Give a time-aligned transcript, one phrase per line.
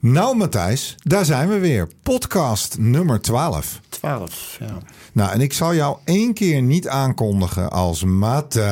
[0.00, 1.88] Nou, Matthijs, daar zijn we weer.
[2.02, 3.80] Podcast nummer 12.
[3.88, 4.78] 12, ja.
[5.12, 8.62] Nou, en ik zal jou één keer niet aankondigen als Matthijs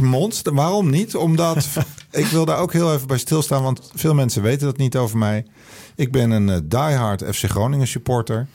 [0.00, 0.54] Monster.
[0.54, 1.16] Waarom niet?
[1.16, 1.66] Omdat
[2.10, 5.18] ik wil daar ook heel even bij stilstaan, want veel mensen weten dat niet over
[5.18, 5.46] mij.
[5.94, 8.46] Ik ben een eh, diehard FC Groningen supporter.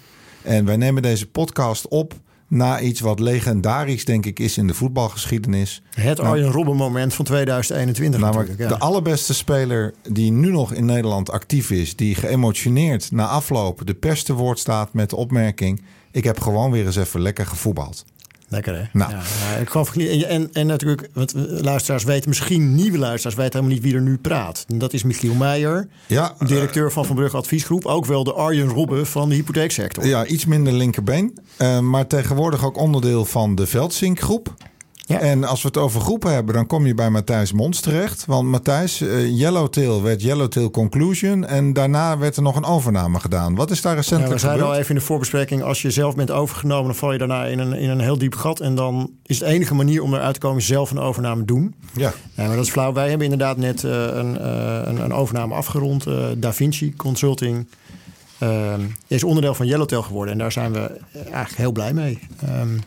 [0.41, 2.13] En wij nemen deze podcast op
[2.51, 5.81] na iets wat legendarisch, denk ik, is in de voetbalgeschiedenis.
[5.89, 8.73] Het Arjen Robben moment van 2021 Namelijk natuurlijk.
[8.73, 8.77] Ja.
[8.77, 13.93] de allerbeste speler die nu nog in Nederland actief is, die geëmotioneerd na afloop de
[13.93, 18.05] pers te woord staat met de opmerking: ik heb gewoon weer eens even lekker gevoetbald.
[18.51, 18.83] Lekker hè?
[18.93, 19.11] Nou.
[19.11, 23.83] Ja, ik geloof, en, en, natuurlijk, want luisteraars weten misschien, nieuwe luisteraars weten helemaal niet
[23.83, 24.65] wie er nu praat.
[24.67, 27.85] En dat is Michiel Meijer, Ja, directeur van Van Brugge Adviesgroep.
[27.85, 30.05] Ook wel de Arjen Robben van de hypotheeksector.
[30.05, 31.37] Ja, iets minder linkerbeen.
[31.57, 34.53] Eh, maar tegenwoordig ook onderdeel van de Veldsink-groep.
[35.05, 35.19] Ja.
[35.19, 38.25] En als we het over groepen hebben, dan kom je bij Matthijs Mons terecht.
[38.25, 41.45] Want Matthijs, eh, Yellowtail werd Yellowtail Conclusion.
[41.45, 43.55] En daarna werd er nog een overname gedaan.
[43.55, 46.15] Wat is daar Ja, recentelijk we zeiden al even in de voorbespreking, als je zelf
[46.15, 48.59] bent overgenomen, dan val je daarna in een, in een heel diep gat.
[48.59, 51.75] En dan is de enige manier om eruit te komen zelf een overname doen.
[51.93, 52.13] Ja.
[52.35, 52.93] Ja, maar dat is flauw.
[52.93, 56.05] Wij hebben inderdaad net eh, een, eh, een, een overname afgerond.
[56.05, 57.67] Eh, da Vinci Consulting
[58.37, 58.73] eh,
[59.07, 60.33] is onderdeel van Yellowtail geworden.
[60.33, 62.19] En daar zijn we eigenlijk heel blij mee.
[62.45, 62.77] Ehm,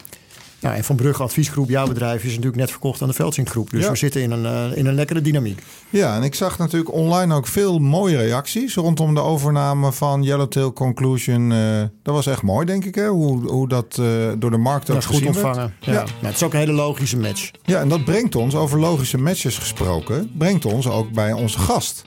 [0.65, 3.71] nou, en Van Brugge Adviesgroep, jouw bedrijf, is natuurlijk net verkocht aan de Veldsink Groep.
[3.71, 3.91] Dus Ja.
[3.91, 5.63] we zitten in een, eh, in een lekkere dynamiek.
[5.91, 10.73] Ja, en ik zag natuurlijk online ook veel mooie reacties rondom de overname van Yellowtail
[10.73, 11.53] Conclusion.
[11.53, 13.09] Eh, dat was echt mooi, denk ik, hè?
[13.09, 14.07] Hoe, hoe dat eh,
[14.39, 15.75] door de markt ook Dat goed ontvangen.
[15.81, 15.93] Ja.
[15.93, 16.05] Ja.
[16.21, 17.51] Het is ook een hele logische match.
[17.63, 22.03] Ja, en dat brengt ons, over logische matches gesproken, brengt ons ook bij onze gast.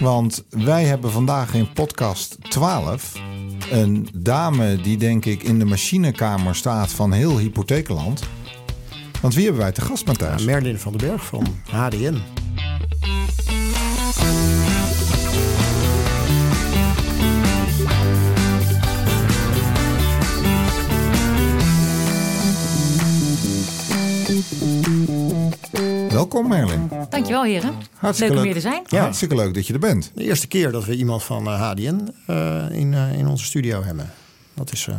[0.00, 3.12] Want wij hebben vandaag in podcast 12
[3.70, 8.22] een dame die denk ik in de machinekamer staat van heel hypotheekland.
[9.20, 10.44] Want wie hebben wij te gast, Matthijs?
[10.44, 12.22] Merlin van den Berg van HDN.
[26.32, 26.90] Welkom Merlin.
[27.08, 27.74] Dankjewel, heren.
[27.94, 28.82] Hartstikke Leuk om hier te zijn.
[28.86, 29.00] Ja.
[29.00, 30.10] Hartstikke leuk dat je er bent.
[30.14, 33.82] De eerste keer dat we iemand van eh, HDN eh, in, eh, in onze studio
[33.82, 34.10] hebben.
[34.54, 34.94] Dat is eh,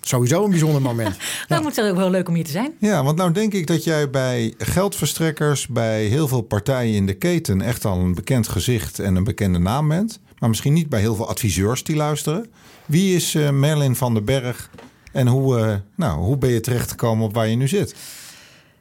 [0.00, 1.16] sowieso een bijzonder moment.
[1.48, 2.72] Nou, ik moet ook wel leuk om hier te zijn.
[2.78, 7.14] Ja, want nou denk ik dat jij bij geldverstrekkers, bij heel veel partijen in de
[7.14, 10.20] keten echt al een bekend gezicht en een bekende naam bent.
[10.38, 12.46] Maar misschien niet bij heel veel adviseurs die luisteren.
[12.86, 14.70] Wie is eh, Merlin van den Berg
[15.12, 17.94] en hoe, eh, nou, hoe ben je terechtgekomen op waar je nu zit?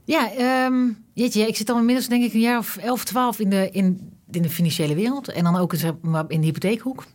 [0.08, 3.50] Ja, ehm, jeetje, ik zit al inmiddels denk ik een jaar of 11, 12 in
[3.50, 5.28] de, in, in de financiële wereld.
[5.28, 5.74] En dan ook
[6.28, 7.06] in de hypotheekhoek.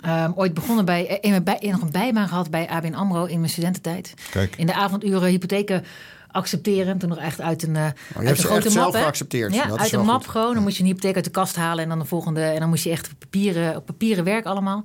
[0.00, 3.38] Ehm, ooit begonnen bij, eh, in bij, nog een bijbaan gehad bij ABN AMRO in
[3.38, 4.14] mijn studententijd.
[4.30, 4.56] Kijk.
[4.56, 5.84] In de avonduren hypotheken
[6.30, 6.98] accepteren.
[6.98, 8.94] Toen nog echt uit een, eh uit hebt een grote zelf map.
[8.94, 9.00] hè?
[9.00, 9.54] geaccepteerd.
[9.54, 10.30] Ja, Dat uit een map goed.
[10.30, 10.54] gewoon.
[10.54, 12.42] Dan moest je een hypotheek uit de kast halen en dan de volgende.
[12.42, 14.84] En dan moest je echt op papieren, op papieren werk allemaal.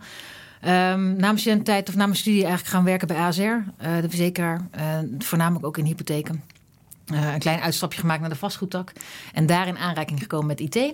[0.61, 4.09] Ehm na mijn studententijd of na mijn studie eigenlijk gaan werken bij ASR, eh, de
[4.09, 4.67] verzekeraar.
[5.19, 6.43] voornamelijk ook in hypotheken.
[7.07, 8.91] Eh, een klein uitstapje gemaakt naar de vastgoedtak.
[9.33, 10.93] En daar in aanraking gekomen met IT.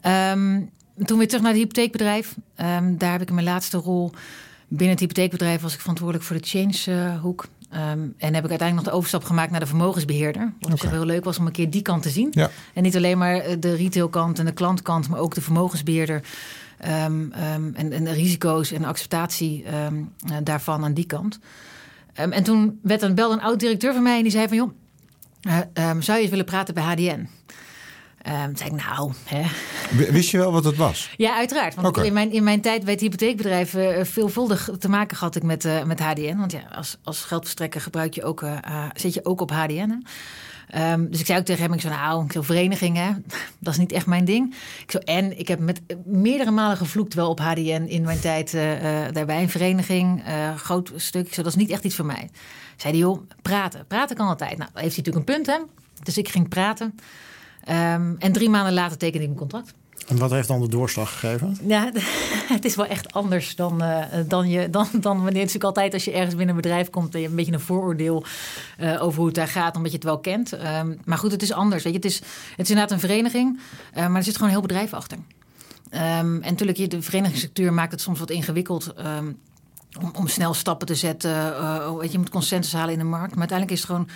[0.00, 0.60] Ehm,
[1.04, 2.34] toen weer terug naar het hypotheekbedrijf.
[2.54, 4.12] Ehm, daar heb ik in mijn laatste rol
[4.68, 5.60] binnen het hypotheekbedrijf...
[5.60, 7.46] was ik verantwoordelijk voor de change-hoek.
[7.70, 10.52] Ehm, en heb ik uiteindelijk nog de overstap gemaakt naar de vermogensbeheerder.
[10.60, 12.28] Wat zich heel leuk was om een keer die kant te zien.
[12.30, 12.50] Ja.
[12.74, 15.08] En niet alleen maar eh, de retailkant en de klantkant...
[15.08, 16.22] maar ook de vermogensbeheerder...
[16.78, 17.32] en,
[17.74, 19.86] en de risico's en de acceptatie eh,
[20.42, 21.38] daarvan aan die kant.
[22.12, 24.56] En toen werd een, belde een oud-directeur van mij en die zei van...
[24.56, 24.70] joh,
[25.48, 27.28] eh, ehm, zou je eens willen praten bij HDN?
[28.22, 29.42] Ehm toen zei ik, nou, hè.
[30.12, 31.10] Wist je wel wat het was?
[31.16, 31.74] Ja, uiteraard.
[31.74, 35.42] Want in, mijn, in mijn tijd bij het hypotheekbedrijf eh, veelvuldig te maken had ik
[35.42, 36.36] met, eh, met HDN.
[36.36, 38.44] Want ja, als, als geldverstrekker gebruik je ook,
[38.94, 39.88] zit je ook op HDN.
[39.88, 39.96] Hè?
[40.70, 43.24] Ehm, dus ik zei ook tegen hem, ik zei, nou, ik verenigingen,
[43.58, 44.54] dat is niet echt mijn ding.
[44.82, 48.20] Ik zo, en ik heb met eh, meerdere malen gevloekt wel op HDN in mijn
[48.20, 49.42] tijd eh, eh, daarbij.
[49.42, 51.26] Een vereniging, eh, groot stuk.
[51.26, 52.30] Ik dat is niet echt iets voor mij.
[52.76, 53.86] Zei hij, joh, praten.
[53.86, 54.58] Praten kan altijd.
[54.58, 55.58] Nou, heeft hij natuurlijk een punt, hè.
[56.02, 56.94] Dus ik ging praten.
[57.64, 59.74] Ehm, en drie maanden later tekende ik mijn contract.
[60.08, 61.58] En wat heeft dan de doorslag gegeven?
[61.66, 61.92] Ja,
[62.56, 65.92] het is wel echt anders dan, eh, dan, je, dan, dan wanneer het natuurlijk altijd
[65.94, 68.24] als je ergens binnen een bedrijf komt en je hebt een beetje een vooroordeel
[68.78, 70.52] eh, over hoe het daar gaat, omdat je het wel kent.
[70.52, 71.82] Ehm, maar goed, het is anders.
[71.82, 72.24] Weet je, het, is, het
[72.64, 73.60] is inderdaad een vereniging,
[73.92, 75.18] eh, maar er zit gewoon een heel bedrijf achter.
[75.90, 76.02] Ehm,
[76.34, 78.92] en natuurlijk, je- de verenigingsstructuur maakt het soms wat ingewikkeld.
[78.96, 79.26] ehm,
[80.00, 81.30] om, om snel stappen te zetten.
[81.34, 83.30] eh, weet je, je moet consensus halen in de markt.
[83.30, 84.08] Maar uiteindelijk is het gewoon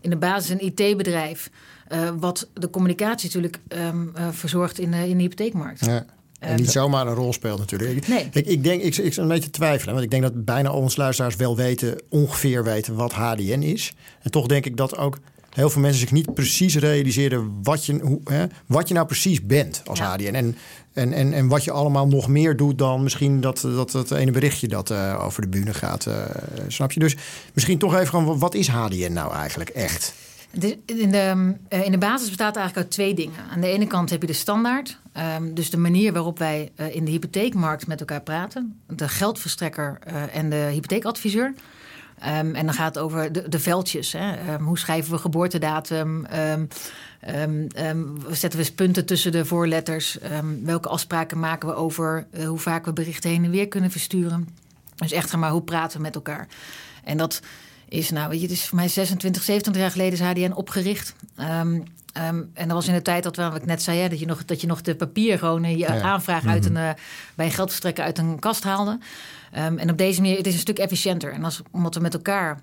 [0.00, 1.50] in de basis een IT-bedrijf.
[1.90, 5.84] Eh, wat de communicatie natuurlijk ehm, eh, verzorgt in de, in de hypotheekmarkt.
[5.84, 6.04] Ja.
[6.38, 7.90] En niet zomaar een rol speelt natuurlijk.
[7.96, 8.28] Ik- Nee.
[8.32, 9.92] Ik, ik denk, ik, ik een beetje twijfelen.
[9.92, 13.92] Want ik denk dat bijna al onze luisteraars wel weten, ongeveer weten wat HDN is.
[14.22, 15.18] En toch denk ik dat ook
[15.50, 19.42] heel veel mensen zich niet precies realiseren wat je, hoe, hè, wat je nou precies
[19.46, 20.12] bent als Ja.
[20.16, 20.34] HDN.
[20.34, 20.56] En,
[20.92, 24.30] en, en, en wat je allemaal nog meer doet dan misschien dat, dat, dat ene
[24.30, 26.06] berichtje dat eh, over de bühne gaat.
[26.06, 26.14] eh,
[26.68, 27.00] snap je?
[27.00, 27.16] Dus
[27.52, 30.14] misschien toch even gewoon, wat is HDN nou eigenlijk echt?
[30.52, 33.38] De, in, de, eh, in de basis bestaat eigenlijk uit twee dingen.
[33.50, 34.98] Aan de ene kant heb je de standaard.
[35.12, 38.80] ehm, dus de manier waarop wij eh, in de hypotheekmarkt met elkaar praten.
[38.86, 41.54] De geldverstrekker eh, en de hypotheekadviseur.
[42.18, 44.12] Ehm, en dan gaat het over de, de veldjes.
[44.12, 44.32] Hè.
[44.32, 46.24] Ehm, hoe schrijven we geboortedatum?
[46.24, 46.64] Ehm,
[47.20, 50.18] ehm, ehm, zetten we punten tussen de voorletters?
[50.18, 54.48] Ehm, welke afspraken maken we over hoe vaak we berichten heen en weer kunnen versturen?
[54.96, 56.48] Dus echt maar hoe praten we met elkaar?
[57.04, 57.40] En dat
[57.90, 61.14] is, nou, weet je, het is voor mij 26, 27 jaar geleden is HDN opgericht.
[61.36, 61.80] Ehm,
[62.12, 64.18] ehm, en dat was in de tijd dat we, wat ik net zei, hè, dat,
[64.20, 66.00] je nog, dat je nog de papier gewoon eh, je Ja.
[66.00, 66.90] aanvraag uit een, eh,
[67.34, 68.98] bij een geldverstrekker uit een kast haalde.
[69.52, 71.32] Ehm, en op deze manier, het is een stuk efficiënter.
[71.32, 72.60] En als, omdat we met elkaar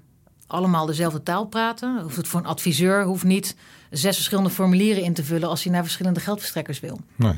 [0.48, 3.56] allemaal dezelfde taal praten, hoeft het voor een adviseur hoeft niet
[3.90, 7.00] zes verschillende formulieren in te vullen als hij naar verschillende geldverstrekkers wil.
[7.16, 7.34] Nee.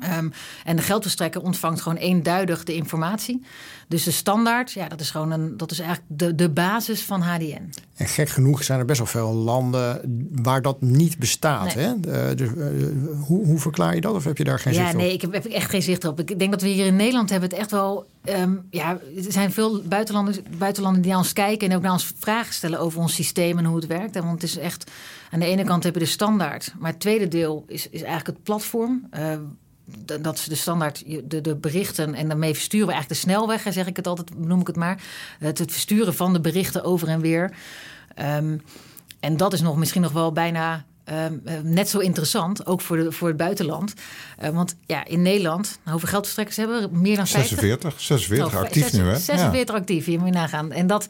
[0.00, 0.28] Ehm,
[0.64, 3.42] en de geldverstrekker ontvangt gewoon eenduidig de informatie.
[3.88, 7.20] Dus de standaard, ja, dat is gewoon een, dat is eigenlijk de, de basis van
[7.20, 7.72] HDN.
[7.96, 10.00] En gek genoeg zijn er best wel veel landen
[10.42, 11.74] waar dat niet bestaat.
[11.74, 11.84] Nee.
[11.84, 11.92] Hè?
[12.30, 12.66] Eh, dus, eh,
[13.26, 14.14] hoe, hoe verklaar je dat?
[14.14, 15.00] Of heb je daar geen Ja, zicht op?
[15.00, 16.20] nee, ik heb, echt geen zicht op.
[16.20, 18.06] Ik denk dat we hier in Nederland hebben het echt wel.
[18.24, 22.12] ehm, ja, er zijn veel buitenlanders, buitenlanden die naar ons kijken en ook naar ons
[22.18, 24.16] vragen stellen over ons systeem en hoe het werkt.
[24.16, 24.90] En Want het is echt.
[25.30, 28.26] Aan de ene kant heb je de standaard, maar het tweede deel is, is eigenlijk
[28.26, 29.06] het platform.
[29.10, 29.32] Eh,
[30.20, 33.86] dat is de standaard, de, de berichten en daarmee versturen we eigenlijk de snelweg, zeg
[33.86, 35.02] ik het altijd, noem ik het maar.
[35.38, 37.52] Het, het versturen van de berichten over en weer.
[38.14, 38.56] Ehm,
[39.20, 42.96] en dat is nog misschien nog wel bijna ehm, eh, net zo interessant, ook voor,
[42.96, 43.94] de, voor het buitenland.
[44.38, 46.98] Eh, want ja, in Nederland, nou, hoeveel geldverstrekkers hebben we?
[46.98, 47.58] Meer dan 50?
[47.58, 49.18] 46, 46 Oh, actief nu, hè?
[49.18, 50.72] 46 actief, hier moet je nagaan.
[50.72, 51.08] En dat,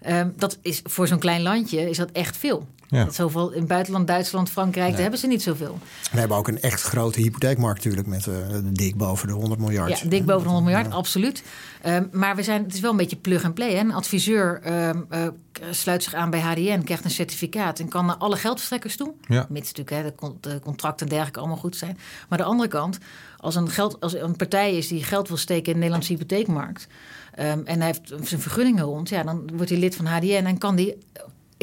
[0.00, 2.68] ehm, dat is voor zo'n klein landje is dat echt veel.
[2.94, 3.10] Ja.
[3.10, 5.78] Zoveel in het buitenland, Duitsland, Frankrijk, daar hebben ze niet zoveel.
[6.12, 9.98] We hebben ook een echt grote hypotheekmarkt natuurlijk met eh, dik boven de 100 miljard.
[9.98, 11.42] Ja, dik boven de 100 miljard, absoluut.
[11.82, 13.72] Ehm, maar we zijn, het is wel een beetje plug and play.
[13.74, 13.80] Hè?
[13.80, 15.26] Een adviseur ehm, eh,
[15.70, 19.12] sluit zich aan bij HDN, krijgt een certificaat en kan naar alle geldverstrekkers toe.
[19.28, 19.46] Ja.
[19.48, 21.98] Mits natuurlijk hè, de, con- de contracten en dergelijke allemaal goed zijn.
[22.28, 22.98] Maar de andere kant,
[23.36, 26.86] als een, geld, als een partij is die geld wil steken in de Nederlandse hypotheekmarkt.
[27.34, 30.58] ehm, en hij heeft zijn vergunningen rond, ja, dan wordt hij lid van HDN en
[30.58, 30.94] kan die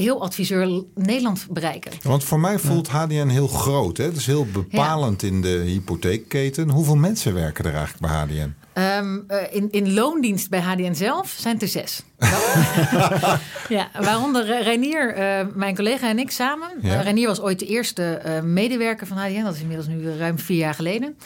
[0.01, 1.91] heel adviseur Nederland bereiken.
[2.01, 3.97] Want voor mij voelt HDN heel groot.
[3.97, 4.03] Hè?
[4.03, 6.69] Het is heel bepalend in de hypotheekketen.
[6.69, 8.53] Hoeveel mensen werken er eigenlijk bij HDN?
[8.73, 12.03] Ehm, eh, in, in loondienst bij HDN zelf zijn het er zes.
[13.77, 16.69] ja, waaronder Reinier, eh, mijn collega en ik samen.
[16.81, 16.97] Ja.
[16.97, 19.43] Eh, Reinier was ooit de eerste medewerker van HDN.
[19.43, 21.17] Dat is inmiddels nu ruim vier jaar geleden.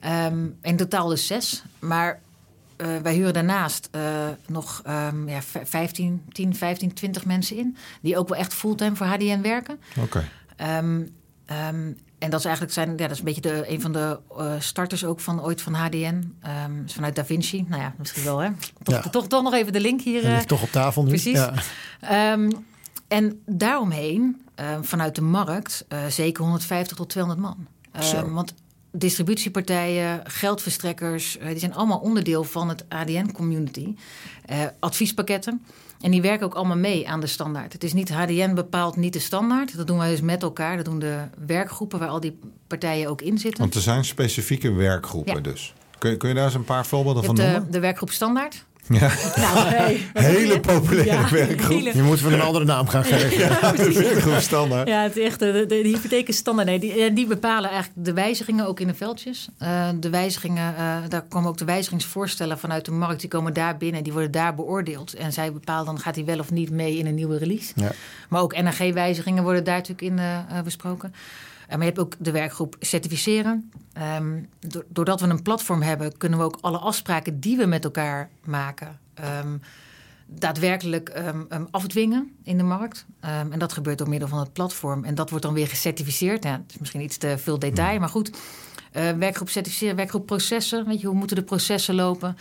[0.00, 1.62] Ehm, in totaal dus zes.
[1.78, 2.20] Maar
[2.78, 4.00] eh, wij huren daarnaast eh,
[4.46, 7.76] nog ehm, ja, v- 15, 10, 15, 20 mensen in.
[8.02, 9.78] Die ook wel echt fulltime voor HDN werken.
[10.00, 10.28] Oké.
[10.56, 11.00] Ehm,
[11.46, 14.18] ehm, en dat is eigenlijk zijn, ja, dat is een beetje de, een van de
[14.38, 16.34] eh, starters ook van ooit van HDN.
[16.82, 17.64] Dus vanuit Da Vinci.
[17.68, 18.48] Nou ja, misschien wel hè.
[18.82, 19.10] Toch, Ja.
[19.10, 20.22] toch, toch nog even de link hier.
[20.22, 21.08] Ligt toch op tafel nu.
[21.08, 21.38] precies.
[21.38, 21.52] Ja.
[23.08, 24.42] En daaromheen,
[24.80, 27.66] vanuit de markt, zeker 150 tot 200 man.
[28.32, 28.54] Want
[28.90, 33.94] distributiepartijen, geldverstrekkers, eh, die zijn allemaal onderdeel van het ADN-community.
[34.46, 35.62] Eh, adviespakketten.
[36.00, 37.72] En die werken ook allemaal mee aan de standaard.
[37.72, 39.76] Het is niet HDN bepaalt niet de standaard.
[39.76, 40.76] Dat doen wij dus met elkaar.
[40.76, 43.60] Dat doen de werkgroepen waar al die partijen ook in zitten.
[43.60, 45.40] Want er zijn specifieke werkgroepen Ja.
[45.40, 45.74] dus.
[45.98, 47.72] Kun je, kun je daar eens een paar voorbeelden Je van hebt de, noemen?
[47.72, 48.64] de werkgroep standaard.
[48.88, 49.10] Ja.
[49.36, 50.06] Nou, nee.
[50.14, 51.76] Hele populaire Ja, werkgroep.
[51.78, 53.38] hele- Je moet we een andere naam gaan geven.
[53.38, 54.88] Ja, de werkgroep standaard.
[54.88, 56.68] Ja, het is echt de, de, de hypotheek is standaard.
[56.68, 59.48] Nee, die, ja, die bepalen eigenlijk de wijzigingen ook in de veldjes.
[59.58, 63.20] Eh, de wijzigingen, eh, daar komen ook de wijzigingsvoorstellen vanuit de markt.
[63.20, 65.14] Die komen daar binnen, die worden daar beoordeeld.
[65.14, 67.72] En zij bepalen dan gaat hij wel of niet mee in een nieuwe release.
[67.74, 67.90] Ja.
[68.28, 71.14] Maar ook NRG-wijzigingen worden daar natuurlijk in eh, eh, besproken.
[71.68, 73.70] Maar je hebt ook de werkgroep certificeren.
[73.92, 77.84] Ehm, do- doordat we een platform hebben, kunnen we ook alle afspraken die we met
[77.84, 78.98] elkaar maken.
[79.14, 79.56] ehm,
[80.26, 83.06] daadwerkelijk ehm, afdwingen in de markt.
[83.20, 85.04] En dat gebeurt door middel van het platform.
[85.04, 86.44] En dat wordt dan weer gecertificeerd.
[86.44, 88.30] Ja, het is misschien iets te veel detail, maar goed.
[88.92, 90.86] Eh, werkgroep certificeren, werkgroep processen.
[90.86, 92.36] Weet je, hoe moeten de processen lopen?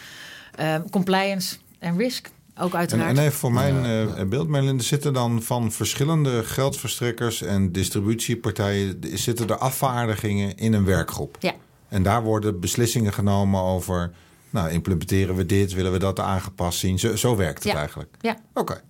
[0.92, 3.18] Compliance en risk, ook En, uiteraard.
[3.18, 9.58] en even voor mijn eh, beeld, zitten dan van verschillende geldverstrekkers en distributiepartijen, zitten er
[9.58, 11.38] afvaardigingen in een werkgroep.
[11.40, 11.54] Ja.
[11.90, 14.12] En daar worden beslissingen genomen over,
[14.50, 17.00] nou, implementeren we dit, willen we dat aangepast zien?
[17.00, 17.80] Zo, zo werkt het Ja.
[17.80, 18.16] eigenlijk.
[18.22, 18.82] Ja, Oké.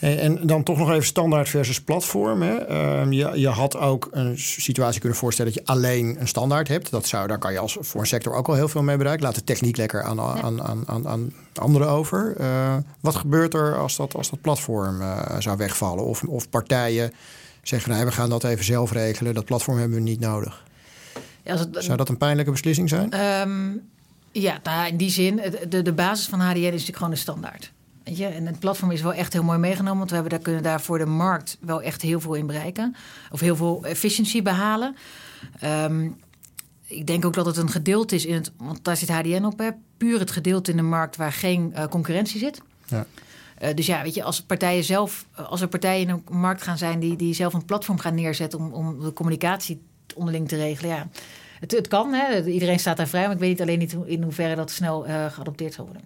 [0.00, 2.42] En dan toch nog even standaard versus platform.
[2.42, 2.54] Hè.
[2.56, 6.90] Ehm, je, je had ook een situatie kunnen voorstellen dat je alleen een standaard hebt.
[6.90, 9.24] Dat zou, daar kan je als voor een sector ook al heel veel mee bereiken.
[9.24, 12.34] Laat de techniek lekker aan, aan, aan, aan, aan anderen over.
[12.38, 16.04] Eh, wat gebeurt er als dat, als dat platform eh, zou wegvallen?
[16.04, 17.12] Of, of partijen
[17.62, 19.34] zeggen, nee, we gaan dat even zelf regelen.
[19.34, 20.64] Dat platform hebben we niet nodig.
[21.42, 23.10] Ja, als het- Zou dat een pijnlijke beslissing zijn?
[23.12, 23.70] Ehm,
[24.32, 27.72] ja, nou, in die zin, de, de basis van HDN is natuurlijk gewoon de standaard.
[28.06, 28.26] Weet je?
[28.26, 30.80] En het platform is wel echt heel mooi meegenomen, want we hebben daar, kunnen daar
[30.80, 32.96] voor de markt wel echt heel veel in bereiken.
[33.30, 34.96] Of heel veel efficiëntie behalen.
[35.60, 36.08] Ehm,
[36.86, 39.58] ik denk ook dat het een gedeelte is in het, want daar zit HDN op,
[39.58, 42.62] hè, puur het gedeelte in de markt waar geen eh, concurrentie zit.
[42.86, 43.06] Ja.
[43.58, 46.62] Eh, dus ja, weet je, als partijen zelf, eh, als er partijen in een markt
[46.62, 49.82] gaan zijn die, die zelf een platform gaan neerzetten om, om de communicatie
[50.14, 51.08] onderling te regelen, ja.
[51.60, 52.44] Het, het kan, hè?
[52.44, 55.74] iedereen staat daar vrij, maar ik weet niet alleen niet in hoeverre dat snel geadopteerd
[55.74, 56.02] zal worden.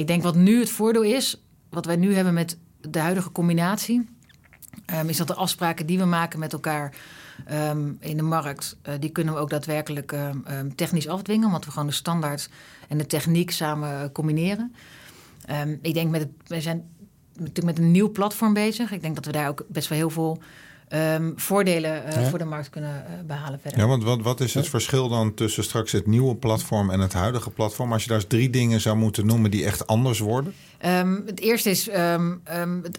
[0.00, 4.08] Ik denk wat nu het voordeel is, wat wij nu hebben met de huidige combinatie,
[4.86, 6.94] ehm, is dat de afspraken die we maken met elkaar
[7.46, 11.70] ehm, in de markt, eh, die kunnen we ook daadwerkelijk ehm, technisch afdwingen, omdat we
[11.70, 12.48] gewoon de standaard
[12.88, 14.74] en de techniek samen combineren.
[15.80, 16.88] Ik denk met het, we zijn
[17.32, 18.92] natuurlijk met een nieuw platform bezig.
[18.92, 20.42] Ik denk dat we daar ook best wel heel veel
[20.90, 22.28] ehm, voordelen eh, Ja.
[22.28, 23.80] voor de markt kunnen eh, behalen verder.
[23.80, 27.12] Ja, want wat, wat is het verschil dan tussen straks het nieuwe platform en het
[27.12, 27.92] huidige platform?
[27.92, 30.54] Als je daar eens drie dingen zou moeten noemen die echt anders worden.
[30.78, 32.32] Ehm, het eerste is, ehm,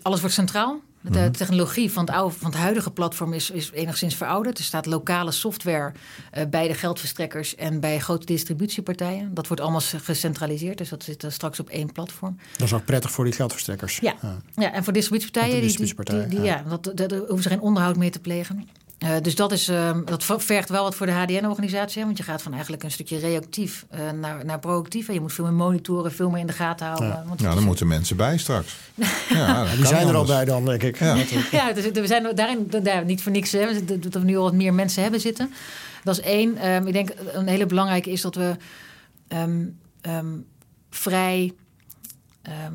[0.01, 0.79] alles wordt centraal.
[1.01, 1.31] De Mhm.
[1.31, 4.57] technologie van het, oude, van het huidige platform is, is enigszins verouderd.
[4.57, 5.91] Er staat lokale software
[6.31, 9.33] eh, bij de geldverstrekkers en bij grote distributiepartijen.
[9.33, 12.37] Dat wordt allemaal gecentraliseerd, dus dat zit straks op één platform.
[12.57, 13.97] Dat is ook prettig voor die geldverstrekkers.
[13.99, 14.15] Ja.
[14.55, 16.63] Ja, en voor distributiepartijen, die, ja.
[16.67, 18.69] dat, dat, daar hoeven ze geen onderhoud meer te plegen.
[19.01, 22.03] Eh, dus dat, is, ehm, dat vergt wel wat voor de HDN-organisatie.
[22.05, 25.07] Want je gaat van eigenlijk een stukje reactief eh, naar, naar proactief.
[25.07, 27.07] En je moet veel meer monitoren, veel meer in de gaten houden.
[27.07, 27.23] Ja.
[27.27, 28.75] Want is- daar moeten mensen bij straks.
[29.29, 30.99] Ja, Die zijn er al bij dan, denk ik.
[30.99, 31.15] Ja.
[31.51, 33.51] Ja, dus we zijn daarin daar, niet voor niks.
[33.51, 35.53] Hè, dat dat we nu al wat meer mensen hebben zitten.
[36.03, 36.57] Dat is één.
[36.57, 38.55] Ehm, ik denk een hele belangrijke is dat we
[39.27, 39.65] ehm,
[40.01, 40.25] ehm,
[40.89, 41.53] vrij.
[42.41, 42.73] ehm,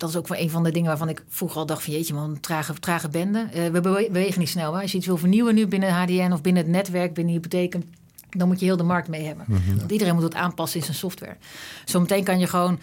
[0.00, 2.14] dat is ook wel een van de dingen waarvan ik vroeger al dacht van jeetje
[2.14, 3.46] man, een trage, trage bende.
[3.52, 4.74] Eh, we bewe- bewegen niet snel.
[4.74, 4.80] Hè?
[4.82, 7.84] Als je iets wil vernieuwen nu binnen HDN of binnen het netwerk, binnen hypotheken,
[8.30, 9.44] dan moet je heel de markt mee hebben.
[9.76, 11.36] Want iedereen moet het aanpassen in zijn software.
[11.84, 12.78] Zometeen kan je gewoon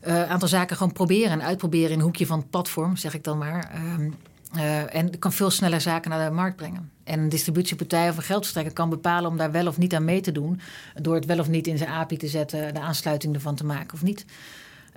[0.00, 3.24] een aantal zaken gewoon proberen en uitproberen in een hoekje van het platform, zeg ik
[3.24, 3.70] dan maar.
[3.72, 4.10] Ehm,
[4.54, 6.90] eh, en kan veel sneller zaken naar de markt brengen.
[7.04, 10.20] En een distributiepartij of een geldverstrekker kan bepalen om daar wel of niet aan mee
[10.20, 10.60] te doen.
[11.02, 13.94] Door het wel of niet in zijn API te zetten, de aansluiting ervan te maken
[13.94, 14.24] of niet.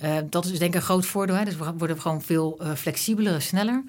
[0.01, 1.35] Eh, dat is denk ik een groot voordeel.
[1.35, 1.45] Hè?
[1.45, 3.83] Dus we worden gewoon veel eh, flexibeler, sneller.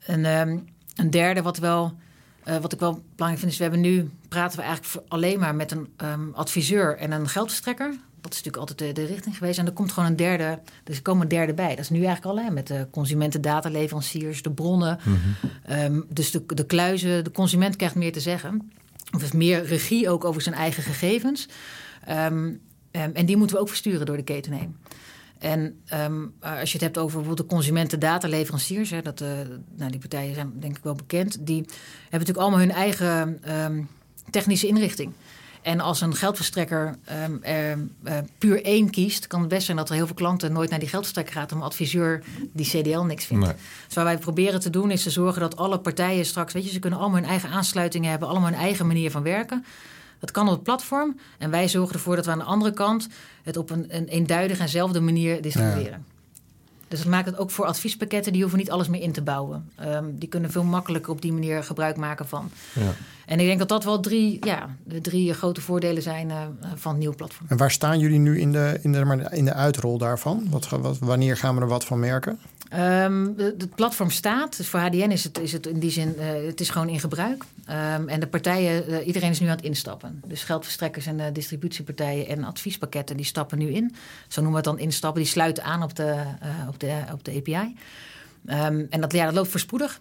[0.00, 0.58] En ehm,
[0.96, 1.94] een derde wat, wel,
[2.44, 3.56] eh, wat ik wel belangrijk vind is...
[3.56, 7.94] we hebben nu praten we eigenlijk alleen maar met een ehm, adviseur en een geldverstrekker.
[8.20, 9.58] Dat is natuurlijk altijd de, de richting geweest.
[9.58, 11.68] En er komt gewoon een derde, dus er komen een derde bij.
[11.68, 14.98] Dat is nu eigenlijk al hè, met de consumenten, dataleveranciers, de bronnen.
[15.64, 18.72] Ehm, dus de, de kluizen, de consument krijgt meer te zeggen.
[19.14, 21.48] Of heeft meer regie ook over zijn eigen gegevens.
[22.04, 24.76] En die moeten we ook versturen door de keten heen.
[25.38, 29.28] En ehm, als je het hebt over bijvoorbeeld de consumenten, dataleveranciers, hè, dat, eh,
[29.76, 33.82] nou, die partijen zijn denk ik wel bekend, die hebben natuurlijk allemaal hun eigen ehm,
[34.30, 35.12] technische inrichting.
[35.62, 37.36] En als een geldverstrekker ehm,
[38.04, 40.78] eh, puur één kiest, kan het best zijn dat er heel veel klanten nooit naar
[40.78, 43.44] die geldverstrekker gaat, omdat adviseur die CDL niks vindt.
[43.44, 43.54] Nee.
[43.86, 46.70] Dus wat wij proberen te doen is te zorgen dat alle partijen straks, weet je,
[46.70, 49.64] ze kunnen allemaal hun eigen aansluitingen hebben, allemaal hun eigen manier van werken.
[50.18, 51.16] Dat kan op het platform.
[51.38, 53.08] En wij zorgen ervoor dat we aan de andere kant
[53.42, 56.04] het op een, een eenduidige enzelfde manier distribueren.
[56.88, 59.70] Dus dat maakt het ook voor adviespakketten, die hoeven niet alles meer in te bouwen.
[59.74, 62.50] Ehm, die kunnen veel makkelijker op die manier gebruik maken van.
[62.72, 62.94] Ja.
[63.26, 66.36] En ik denk dat dat wel drie, ja, de drie grote voordelen zijn eh,
[66.74, 67.46] van het nieuwe platform.
[67.48, 70.46] En waar staan jullie nu in de, in de, in de uitrol daarvan?
[70.50, 72.38] Wat, wat, wanneer gaan we er wat van merken?
[72.68, 74.56] Ehm, het platform staat.
[74.56, 77.00] Dus voor HDN is het, is het in die zin, eh, het is gewoon in
[77.00, 77.44] gebruik.
[77.64, 80.22] Ehm, en de partijen, eh, iedereen is nu aan het instappen.
[80.26, 83.94] Dus geldverstrekkers en eh, distributiepartijen en adviespakketten, die stappen nu in.
[84.28, 85.22] Zo noemen we het dan instappen.
[85.22, 86.22] Die sluiten aan op de,
[86.68, 87.76] op de, op de API.
[88.46, 90.00] Ehm, en dat, ja, dat loopt voorspoedig.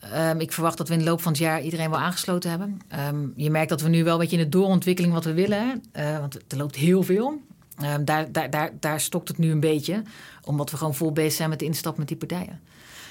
[0.00, 2.80] Ehm, ik verwacht dat we in de loop van het jaar iedereen wel aangesloten hebben.
[2.88, 5.82] Ehm, je merkt dat we nu wel een beetje in de doorontwikkeling wat we willen.
[5.92, 7.40] want er loopt heel veel.
[7.82, 10.02] Ehm, daar, daar, daar, daar stokt het nu een beetje.
[10.44, 12.60] Omdat we gewoon vol bezig zijn met de instap met die partijen.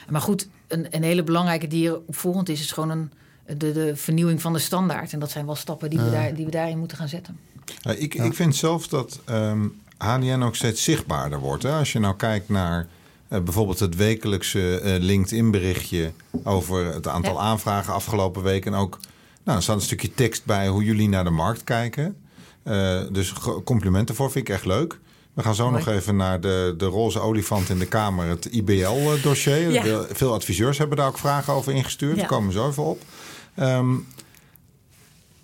[0.09, 2.59] Maar goed, een, een hele belangrijke die er opvolgend is...
[2.59, 3.11] is gewoon een,
[3.57, 5.13] de, de vernieuwing van de standaard.
[5.13, 7.39] En dat zijn wel stappen die, we, daar, die we daarin moeten gaan zetten.
[7.81, 9.67] Ja, ik, ik vind zelf dat ehm
[10.01, 11.63] HDN ook steeds zichtbaarder wordt.
[11.63, 11.71] Hè?
[11.71, 12.87] Als je nou kijkt naar
[13.27, 16.11] eh, bijvoorbeeld het wekelijkse eh, LinkedIn-berichtje
[16.43, 17.39] over het aantal Ja.
[17.39, 18.65] aanvragen afgelopen week.
[18.65, 18.99] En ook,
[19.43, 22.15] nou, er staat een stukje tekst bij hoe jullie naar de markt kijken.
[22.63, 24.99] Eh, dus complimenten voor, vind ik echt leuk.
[25.33, 25.83] We gaan zo Mooi.
[25.83, 29.71] nog even naar de, de roze olifant in de Kamer, het IBL-dossier.
[29.71, 30.05] Ja.
[30.11, 32.13] Veel adviseurs hebben daar ook vragen over ingestuurd.
[32.13, 32.19] Ja.
[32.19, 33.01] Daar komen we zo even op.
[33.55, 33.95] Ehm,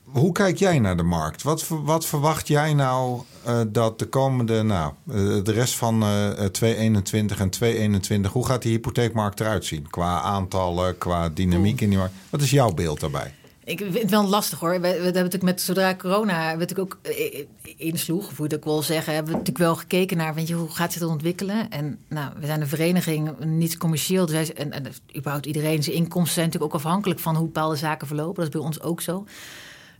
[0.03, 1.43] hoe kijk jij naar de markt?
[1.43, 6.45] Wat, wat verwacht jij nou eh, dat de komende, nou, eh, de rest van eh
[6.45, 9.89] 2021 en 2021, hoe gaat die hypotheekmarkt eruit zien?
[9.89, 12.13] Qua aantallen, qua dynamiek in die markt.
[12.29, 13.33] Wat is jouw beeld daarbij?
[13.67, 14.71] Ik vind het wel lastig hoor.
[14.71, 17.45] We, we hebben natuurlijk met zodra corona ik ook eh,
[17.77, 20.53] insloeg, of hoe dat ik wil zeggen, hebben we natuurlijk wel gekeken naar, weet je,
[20.53, 21.69] hoe gaat zich dat ontwikkelen?
[21.69, 26.33] En nou, we zijn een vereniging, niet commercieel, dus en, en überhaupt iedereen zijn inkomsten
[26.33, 28.35] zijn natuurlijk ook afhankelijk van hoe bepaalde zaken verlopen.
[28.35, 29.25] Dat is bij ons ook zo.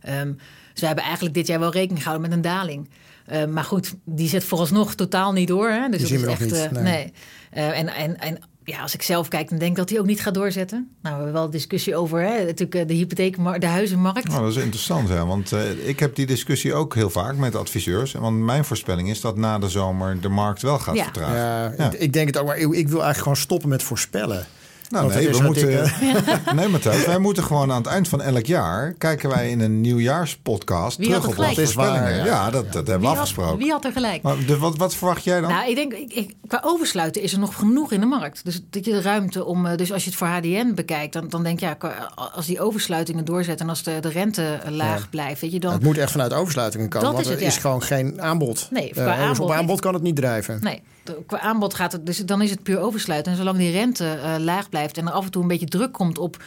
[0.00, 0.32] Ehm,
[0.72, 2.88] dus we hebben eigenlijk dit jaar wel rekening gehouden met een daling.
[3.26, 5.68] Ehm, maar goed, die zet vooralsnog totaal niet door.
[5.68, 5.88] Hè?
[5.88, 6.82] Dus Die dat zien is we nog echt, niet, eh, nee.
[6.82, 7.12] nee.
[7.50, 10.06] Eh, en, en, en ja, als ik zelf kijk, dan denk ik dat hij ook
[10.06, 10.88] niet gaat doorzetten.
[11.02, 14.28] Nou, we hebben wel discussie over hè, natuurlijk eh, de hypotheekmarkt, de huizenmarkt.
[14.28, 15.24] Nou, dat is interessant, hè?
[15.24, 18.12] want eh, ik heb die discussie ook heel vaak met adviseurs.
[18.12, 21.02] Want mijn voorspelling is dat na de zomer de markt wel gaat Ja.
[21.04, 21.36] vertragen.
[21.36, 21.92] Ja, Ja.
[21.92, 24.46] Ik, ik denk het ook, maar ik, ik wil eigenlijk gewoon stoppen met voorspellen.
[24.88, 25.92] Nou, nee, is we wat moeten.
[26.56, 28.92] nee, Matthijs, wij moeten gewoon aan het eind van elk jaar.
[28.98, 30.96] kijken wij in een nieuwjaarspodcast.
[30.96, 31.40] Wie terug op onze?
[31.40, 32.14] Dat is voorspellingen.
[32.16, 32.24] ja.
[32.24, 33.58] Ja, dat, dat hebben we had, afgesproken.
[33.58, 34.22] wie had er gelijk?
[34.22, 35.50] Maar de, wat, wat verwacht jij dan?
[35.50, 38.44] Nou, ik denk, ik, ik- qua oversluiten is er nog genoeg in de markt.
[38.44, 39.66] Dus dat je de ruimte om.
[39.66, 42.46] eh, Dus als je het voor HDN bekijkt, dan, dan denk je, ja, qua- als
[42.46, 45.06] die oversluitingen doorzetten en als de, de rente eh, laag Ja.
[45.10, 45.72] blijft, weet je dan.
[45.72, 47.60] Het moet echt vanuit oversluitingen komen, Dat want is er het, is ja.
[47.60, 48.68] gewoon geen aanbod.
[48.70, 50.58] Nee, qua Eh, dus aanbod op aanbod kan het niet drijven.
[50.62, 50.82] Nee,
[51.26, 52.06] qua aanbod gaat het.
[52.06, 53.32] Dus dan is het puur oversluiten.
[53.32, 55.92] En zolang die rente eh, laag blijft en er af en toe een beetje druk
[55.92, 56.42] komt op.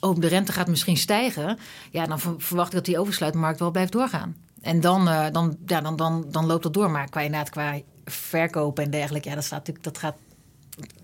[0.00, 1.58] Oh, de rente gaat misschien stijgen.
[1.90, 4.36] Ja, dan ver- verwacht ik dat die oversluitmarkt wel blijft doorgaan.
[4.60, 6.90] En dan, eh, dan, ja, dan, dan, dan loopt dat door.
[6.90, 10.14] Maar qua, inderdaad, qua verkopen en dergelijke, ja, dat, staat natuurlijk, dat gaat.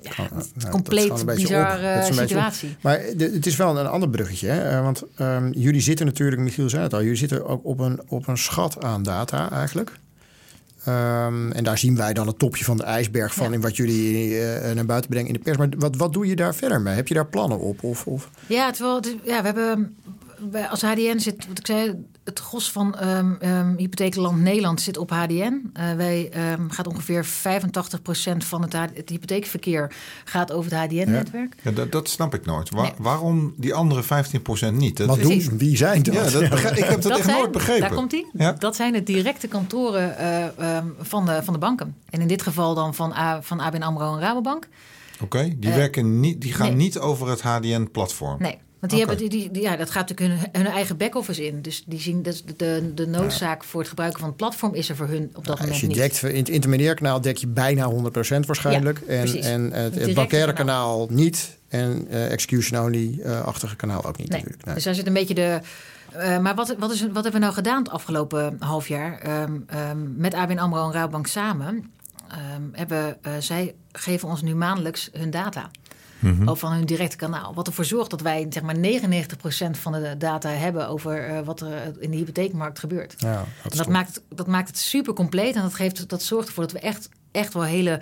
[0.01, 1.83] Ja, is gewoon compleet een beetje bizar op.
[1.83, 2.29] Dat is eh, een beetje op.
[2.29, 2.77] situatie.
[2.81, 4.49] Maar de- het is wel een ander bruggetje.
[4.49, 4.77] Hè?
[4.77, 8.01] Eh, Want ehm, jullie zitten natuurlijk, Michiel zei het al, jullie zitten ook op een,
[8.09, 9.93] op een schat aan data eigenlijk.
[10.85, 13.53] Ehm, en daar zien wij dan het topje van de ijsberg van Ja.
[13.55, 15.57] in wat jullie eh, naar buiten brengen in de pers.
[15.57, 16.95] Maar wat, wat doe je daar verder mee?
[16.95, 17.83] Heb je daar plannen op?
[17.83, 18.31] Of, of?
[18.47, 19.97] Ja, terwijl ja, we hebben
[20.71, 25.11] als HDN zit, wat ik zei, het gros van ehm ehm, hypotheekland Nederland zit op
[25.11, 25.71] HDN.
[25.73, 29.93] Eh, wij ehm, gaat ongeveer 85% van het, hypotheekverkeer
[30.25, 31.55] gaat over het HDN-netwerk.
[31.63, 32.71] Ja, dat, dat snap ik nooit.
[32.71, 32.93] Nee.
[32.99, 34.07] Waarom die andere 15%
[34.73, 34.97] niet?
[34.97, 35.59] Dat, Wat doen?
[35.59, 36.15] Wie zijn dat?
[36.15, 37.81] ja, dat ik heb dat, echt zijn, nooit begrepen.
[37.81, 38.27] Daar komt hij.
[38.33, 38.53] Ja.
[38.53, 41.97] Dat zijn de directe kantoren eh, ehm, van, de, van de banken.
[42.11, 44.69] En in dit geval dan van, A, van ABN AMRO en Rabobank.
[45.23, 46.77] Oké, die, Eh, werken niet, die gaan nee.
[46.77, 48.37] niet over het HDN-platform.
[48.39, 51.63] Nee, want die hebben, die, die, ja, dat gaat natuurlijk hun, hun eigen back-office in.
[51.63, 54.97] Dus die zien dat de, de noodzaak voor het gebruiken van het platform is er
[54.97, 55.97] voor hun op dat moment Als je niet.
[55.97, 57.95] dekt, in het intermediair kanaal dek je bijna 100%
[58.47, 59.01] waarschijnlijk.
[59.07, 61.07] Ja, en, en het, het bankaire kanaal.
[61.07, 61.59] kanaal niet.
[61.69, 64.39] En eh, execution-only-achtige kanaal ook niet Nee.
[64.39, 64.65] natuurlijk.
[64.67, 64.75] Nee.
[64.75, 65.61] Dus daar zit een beetje de.
[66.13, 69.19] eh, maar wat, wat, is, wat hebben we nou gedaan het afgelopen half jaar?
[69.19, 71.93] Ehm, ehm, met ABN AMRO en Rabobank samen.
[72.29, 75.71] ehm, hebben, eh, zij geven ons nu maandelijks hun data.
[76.43, 77.55] Over van hun directe kanaal.
[77.55, 78.79] Wat ervoor zorgt dat wij zeg maar 99%
[79.71, 83.15] van de data hebben over eh, wat er in de hypotheekmarkt gebeurt.
[83.19, 85.55] Ja, dat En dat maakt, dat maakt het super compleet.
[85.55, 88.01] En dat, geeft, dat zorgt ervoor dat we echt, echt wel hele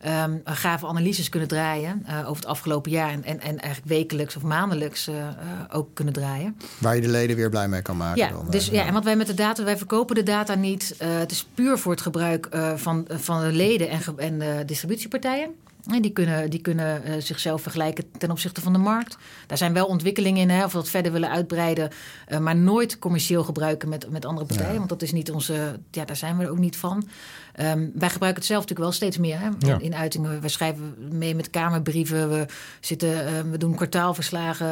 [0.00, 2.02] ehm, gave analyses kunnen draaien.
[2.06, 3.10] eh, over het afgelopen jaar.
[3.10, 5.34] En, en, en eigenlijk wekelijks of maandelijks eh, eh,
[5.70, 6.56] ook kunnen draaien.
[6.78, 8.22] Waar je de leden weer blij mee kan maken.
[8.22, 10.54] Ja, dan, eh, dus, ja, en wat wij met de data, wij verkopen de data
[10.54, 10.94] niet.
[10.98, 14.62] Eh, het is puur voor het gebruik eh, van, van de leden en, en de
[14.66, 15.50] distributiepartijen.
[15.92, 19.16] En die kunnen, die kunnen eh, zichzelf vergelijken ten opzichte van de markt.
[19.46, 21.90] Daar zijn wel ontwikkelingen in, hè, of we dat verder willen uitbreiden.
[22.26, 24.72] eh, maar nooit commercieel gebruiken met, met andere partijen.
[24.72, 24.78] Ja.
[24.78, 25.78] Want dat is niet onze.
[25.90, 27.08] Ja, daar zijn we er ook niet van.
[27.54, 29.78] Ehm, wij gebruiken het zelf natuurlijk wel steeds meer hè, Ja.
[29.80, 30.40] in uitingen.
[30.40, 32.28] We schrijven mee met kamerbrieven.
[32.30, 32.46] We,
[32.80, 34.68] zitten, eh, we doen kwartaalverslagen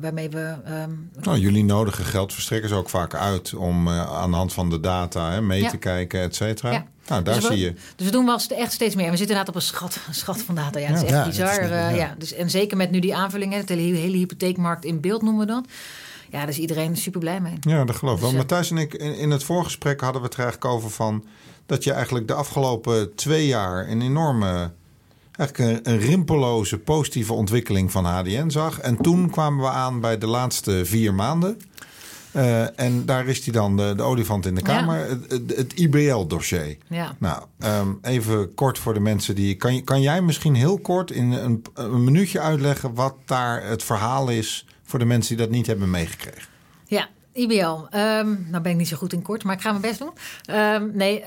[0.00, 0.54] waarmee we.
[0.64, 0.90] ehm,
[1.22, 5.40] Nou, jullie nodigen geldverstrekkers ook vaak uit om aan de hand van de data hè,
[5.42, 5.70] mee Ja.
[5.70, 6.86] te kijken, et cetera.
[7.08, 7.72] Nou, daar dus we, zie je.
[7.96, 9.10] Dus we doen wel echt steeds meer.
[9.10, 10.78] We zitten inderdaad op een schat, een schat van data.
[10.78, 11.52] Ja, dat is echt bizar.
[11.52, 12.14] is niet- eh, ja.
[12.18, 15.52] Dus, en zeker met nu die aanvullingen, de hele, hele hypotheekmarkt in beeld noemen we
[15.52, 15.64] dat.
[16.30, 17.54] Ja, daar is iedereen super blij mee.
[17.60, 18.30] Ja, dat geloof ik wel.
[18.30, 20.90] Dus, eh, Matthijs en ik, in, in het voorgesprek hadden we het er eigenlijk over
[20.90, 21.24] van...
[21.66, 24.70] dat je eigenlijk de afgelopen twee jaar een enorme...
[25.36, 28.78] eigenlijk een, een rimpeloze positieve ontwikkeling van HDN zag.
[28.80, 31.58] En toen kwamen we aan bij de laatste vier maanden.
[32.36, 35.72] Eh, en daar is die dan, de, de olifant in de kamer, het, het, het
[35.72, 36.76] IBL-dossier.
[36.88, 37.16] Ja.
[37.18, 39.54] Nou, ehm, even kort voor de mensen die.
[39.54, 44.28] Kan, kan jij misschien heel kort in een, een minuutje uitleggen wat daar het verhaal
[44.28, 46.48] is voor de mensen die dat niet hebben meegekregen?
[46.86, 47.86] Ja, IBL.
[47.90, 50.12] Ehm, nou ben ik niet zo goed in kort, maar ik ga mijn best doen.
[50.44, 51.22] Ehm, nee,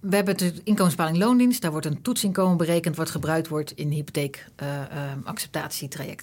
[0.00, 1.62] we hebben de inkomensbepaling loondienst.
[1.62, 4.80] Daar wordt een toetsinkomen berekend wat gebruikt wordt in hypotheek eh,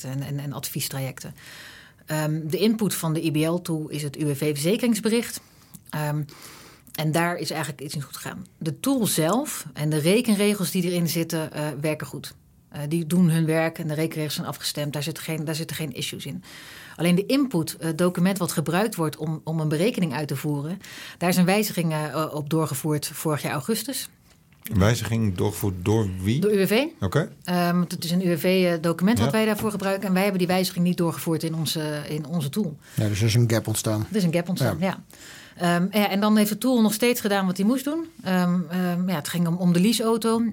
[0.03, 1.33] en, en, en adviestrajecten.
[2.07, 5.41] Ehm, de input van de IBL-tool is het UWV-verzekeringsbericht.
[5.89, 6.23] Ehm,
[6.95, 8.45] en daar is eigenlijk iets niet goed gegaan.
[8.57, 12.33] De tool zelf en de rekenregels die erin zitten, eh, werken goed.
[12.69, 14.93] Eh, die doen hun werk en de rekenregels zijn afgestemd.
[14.93, 16.43] Daar zitten geen, daar zitten geen issues in.
[16.95, 20.79] Alleen de input, het document wat gebruikt wordt om, om een berekening uit te voeren,
[21.17, 24.09] daar is een wijziging uh, op doorgevoerd vorig jaar augustus.
[24.73, 26.39] Wijziging doorgevoerd door wie?
[26.39, 26.83] Door UWV.
[26.99, 27.29] Oké.
[27.45, 27.69] Okay.
[27.69, 30.07] Um, het is een UWV-document wat wij daarvoor gebruiken.
[30.07, 32.77] En wij hebben die wijziging niet doorgevoerd in onze, in onze tool.
[32.93, 34.07] Ja, dus er is een gap ontstaan.
[34.09, 34.85] Er is een gap ontstaan, ja.
[34.85, 35.75] ja.
[35.75, 38.05] Um, ja, en dan heeft de tool nog steeds gedaan wat hij moest doen.
[38.27, 38.65] Um,
[39.07, 40.43] ja, het ging om, om de leaseauto.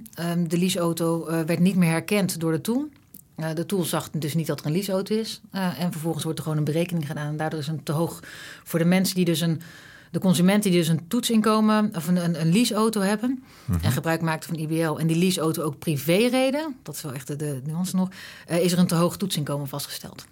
[0.46, 2.88] de leaseauto uh, werd niet meer herkend door de tool.
[3.36, 5.40] Uh, de tool zag dus niet dat er een leaseauto is.
[5.54, 7.26] Uh, en vervolgens wordt er gewoon een berekening gedaan.
[7.26, 8.20] En daardoor is het te hoog
[8.64, 9.60] voor de mensen die dus een
[10.14, 13.44] de consumenten die dus een toetsinkomen of een, een, een leaseauto hebben
[13.82, 17.26] en gebruik maakten van IBL en die leaseauto ook privé reden, dat is wel echt
[17.26, 18.08] de, de nuance nog,
[18.50, 20.24] uh, is er een te hoog toetsinkomen vastgesteld.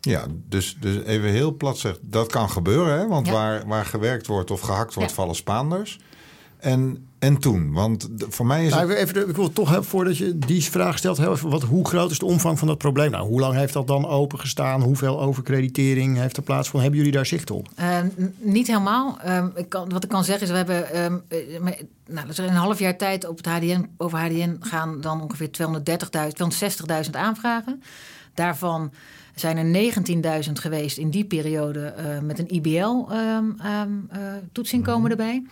[0.00, 3.06] Ja, dus, dus even heel plat zeg, dat kan gebeuren, hè?
[3.08, 3.32] want ja.
[3.32, 5.16] waar, waar gewerkt wordt of gehakt wordt, ja.
[5.16, 5.98] vallen Spaanders.
[6.64, 7.72] En, en toen?
[7.72, 8.98] Want voor mij is nou, het...
[8.98, 11.16] Even, ik wil toch, hè, voordat je die vraag stelt...
[11.16, 13.10] Heel even, wat, hoe groot is de omvang van dat probleem?
[13.10, 14.82] Nou, hoe lang heeft dat dan opengestaan?
[14.82, 16.90] Hoeveel overkreditering heeft er plaatsgevonden?
[16.90, 17.68] Hebben jullie daar zicht op?
[17.80, 17.98] Uh,
[18.38, 19.18] niet helemaal.
[19.26, 20.86] Uh, ik kan, wat ik kan zeggen is, we hebben...
[20.94, 21.00] Uh,
[22.06, 25.48] nou, dat is een half jaar tijd op het HDN, over HDN gaan dan ongeveer
[25.48, 25.52] 230.000,
[27.04, 27.82] 260.000 aanvragen.
[28.34, 28.92] Daarvan
[29.34, 29.92] zijn er
[30.44, 35.42] 19.000 geweest in die periode uh, met een IBL-toetsinkomen um, um, uh, erbij.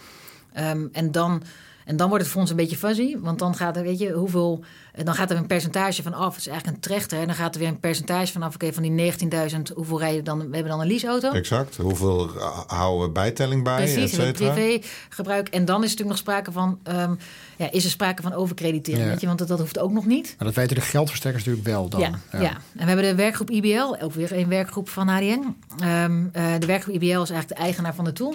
[0.59, 1.43] Um, en, dan,
[1.85, 3.17] en dan wordt het voor ons een beetje fuzzy.
[3.19, 4.65] Want dan gaat er, weet je, hoeveel.
[5.05, 6.35] Dan gaat er een percentage van af.
[6.35, 7.19] Het is eigenlijk een trechter.
[7.21, 8.55] En dan gaat er weer een percentage vanaf.
[8.55, 10.39] Oké, van die 19.000, hoeveel rijden dan?
[10.39, 11.31] We hebben dan een leaseauto.
[11.31, 11.77] Exact.
[11.77, 12.31] Hoeveel
[12.67, 13.77] houden we bijtelling bij?
[13.77, 15.49] Precies, privégebruik.
[15.49, 16.79] En dan is er natuurlijk nog sprake van.
[16.89, 17.19] Um,
[17.57, 19.05] ja, is er sprake van overkreditering?
[19.05, 19.11] Ja.
[19.11, 20.35] Weet je, want dat, dat hoeft ook nog niet.
[20.39, 22.01] Maar dat weten de geldverstrekkers natuurlijk wel dan.
[22.01, 22.41] Ja, ja.
[22.41, 22.51] ja.
[22.51, 25.57] en we hebben de werkgroep IBL, ook weer een werkgroep van HDN.
[25.85, 28.35] Um, uh, de werkgroep IBL is eigenlijk de eigenaar van de tool.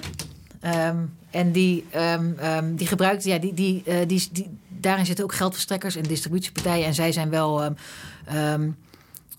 [0.61, 5.23] Um, en die, um, um, die gebruikt, ja, die, die, uh, die, die, daarin zitten
[5.23, 6.85] ook geldverstrekkers en distributiepartijen.
[6.85, 7.75] En zij zijn wel, um,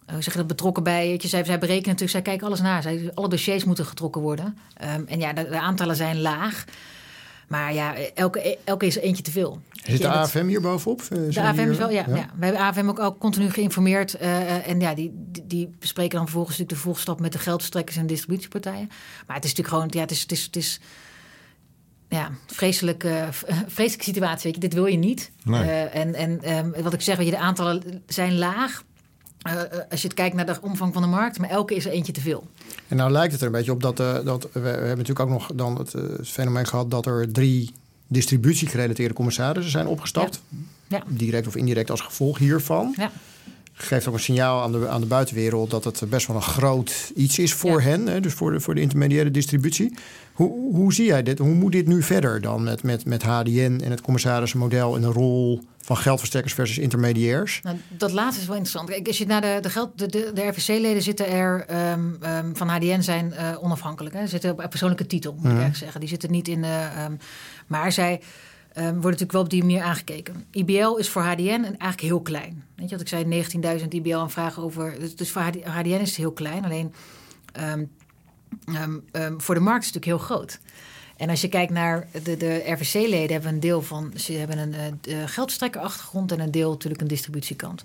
[0.06, 1.10] hoe zeg je dat, betrokken bij.
[1.10, 2.80] Je, zij, zij berekenen natuurlijk, zij kijken alles na.
[2.80, 4.58] Zij, alle dossiers moeten getrokken worden.
[5.06, 6.64] en ja, de, de, aantallen zijn laag.
[7.48, 9.60] Maar ja, elke, elke is er eentje te veel.
[9.72, 11.02] Zit de AFM hier bovenop?
[11.08, 11.70] De AFM hier?
[11.70, 12.16] is wel, ja, ja.
[12.16, 12.30] ja.
[12.36, 14.16] We hebben AFM ook, ook continu geïnformeerd.
[14.22, 17.96] Uh, en ja, die, die, die, bespreken dan vervolgens natuurlijk de volgstap met de geldverstrekkers
[17.96, 18.88] en distributiepartijen.
[19.26, 20.80] Maar het is natuurlijk gewoon, ja, het is, het is, het is
[22.08, 23.28] ja, vreselijke,
[23.76, 24.42] vreselijke situatie.
[24.42, 25.30] Weet je, dit wil je niet.
[25.44, 25.64] Nee.
[25.64, 28.82] Uh, en en um, wat ik zeg, weet je, de aantallen zijn laag.
[29.48, 29.54] Uh,
[29.90, 32.12] als je het kijkt naar de omvang van de markt, maar elke is er eentje
[32.12, 32.46] te veel.
[32.88, 35.20] En nou lijkt het er een beetje op dat, uh, dat we, we, hebben natuurlijk
[35.20, 35.94] ook nog dan het,
[36.28, 37.72] fenomeen gehad dat er drie
[38.06, 40.42] distributiegerelateerde commissarissen zijn opgestapt.
[40.48, 40.56] Ja.
[40.86, 41.02] Ja.
[41.06, 42.94] Direct of indirect als gevolg hiervan.
[42.96, 43.10] Ja
[43.78, 47.12] geeft ook een signaal aan de, aan de buitenwereld dat het best wel een groot
[47.14, 47.88] iets is voor ja.
[47.88, 49.94] hen, hè, dus voor de, voor de intermediaire distributie.
[50.32, 51.38] Hoe, hoe zie jij dit?
[51.38, 55.06] Hoe moet dit nu verder dan met, met, met HDN en het commissarissenmodel en de
[55.06, 57.60] rol van geldverstrekkers versus intermediairs?
[57.62, 58.90] Nou, dat laatste is wel interessant.
[58.90, 62.56] Kijk, als je naar de, de, geld, de, de, de RVC-leden zitten er um, um,
[62.56, 64.14] van HDN zijn uh, onafhankelijk.
[64.14, 64.20] Hè.
[64.20, 65.56] Ze zitten op persoonlijke titel, moet mm -hmm.
[65.56, 66.00] ik eigenlijk zeggen.
[66.00, 66.88] Die zitten niet in de.
[67.08, 67.18] Um,
[67.66, 68.20] maar zij.
[68.78, 70.44] Um, worden natuurlijk wel op die manier aangekeken.
[70.50, 72.64] IBL is voor HDN eigenlijk heel klein.
[72.74, 74.94] Weet je wat ik zei, 19.000 IBL-aanvragen over.
[75.16, 76.64] Dus voor HDN is het heel klein.
[76.64, 76.94] Alleen
[77.60, 77.90] um,
[79.12, 80.58] um, voor de markt is het natuurlijk heel groot.
[81.16, 84.12] En als je kijkt naar de, de RVC-leden, hebben een deel van.
[84.16, 87.82] Ze hebben een uh, geldstrekkerachtergrond en een deel natuurlijk een distributiekant.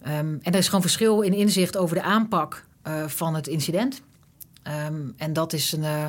[0.00, 4.02] en er is gewoon verschil in inzicht over de aanpak uh, van het incident.
[5.16, 5.82] en dat is een.
[5.82, 6.06] Uh,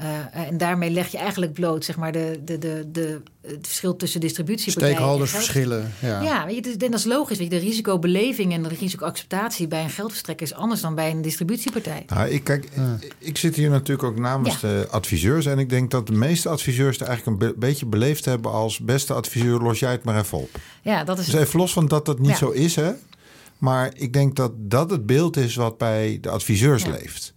[0.00, 3.96] uh, en daarmee leg je eigenlijk bloot zeg maar, de, de, de, de, het verschil
[3.96, 4.94] tussen distributiepartijen.
[4.94, 5.92] Stakeholdersverschillen.
[6.00, 7.38] Ja, ja weet je, en dat is logisch.
[7.38, 11.22] Weet je, de risicobeleving en de risicoacceptatie bij een geldverstrekker is anders dan bij een
[11.22, 12.04] distributiepartij.
[12.06, 12.64] Nou, ik, kijk,
[13.00, 14.68] ik, ik, zit hier natuurlijk ook namens ja.
[14.68, 15.46] de adviseurs.
[15.46, 18.78] En ik denk dat de meeste adviseurs er eigenlijk een be beetje beleefd hebben als
[18.78, 20.50] beste adviseur, los jij het maar even op.
[20.82, 21.26] Ja, dat is.
[21.26, 22.92] Dus even los van dat dat niet zo is, hè?
[23.58, 27.36] Maar ik denk dat dat het beeld is wat bij de adviseurs leeft.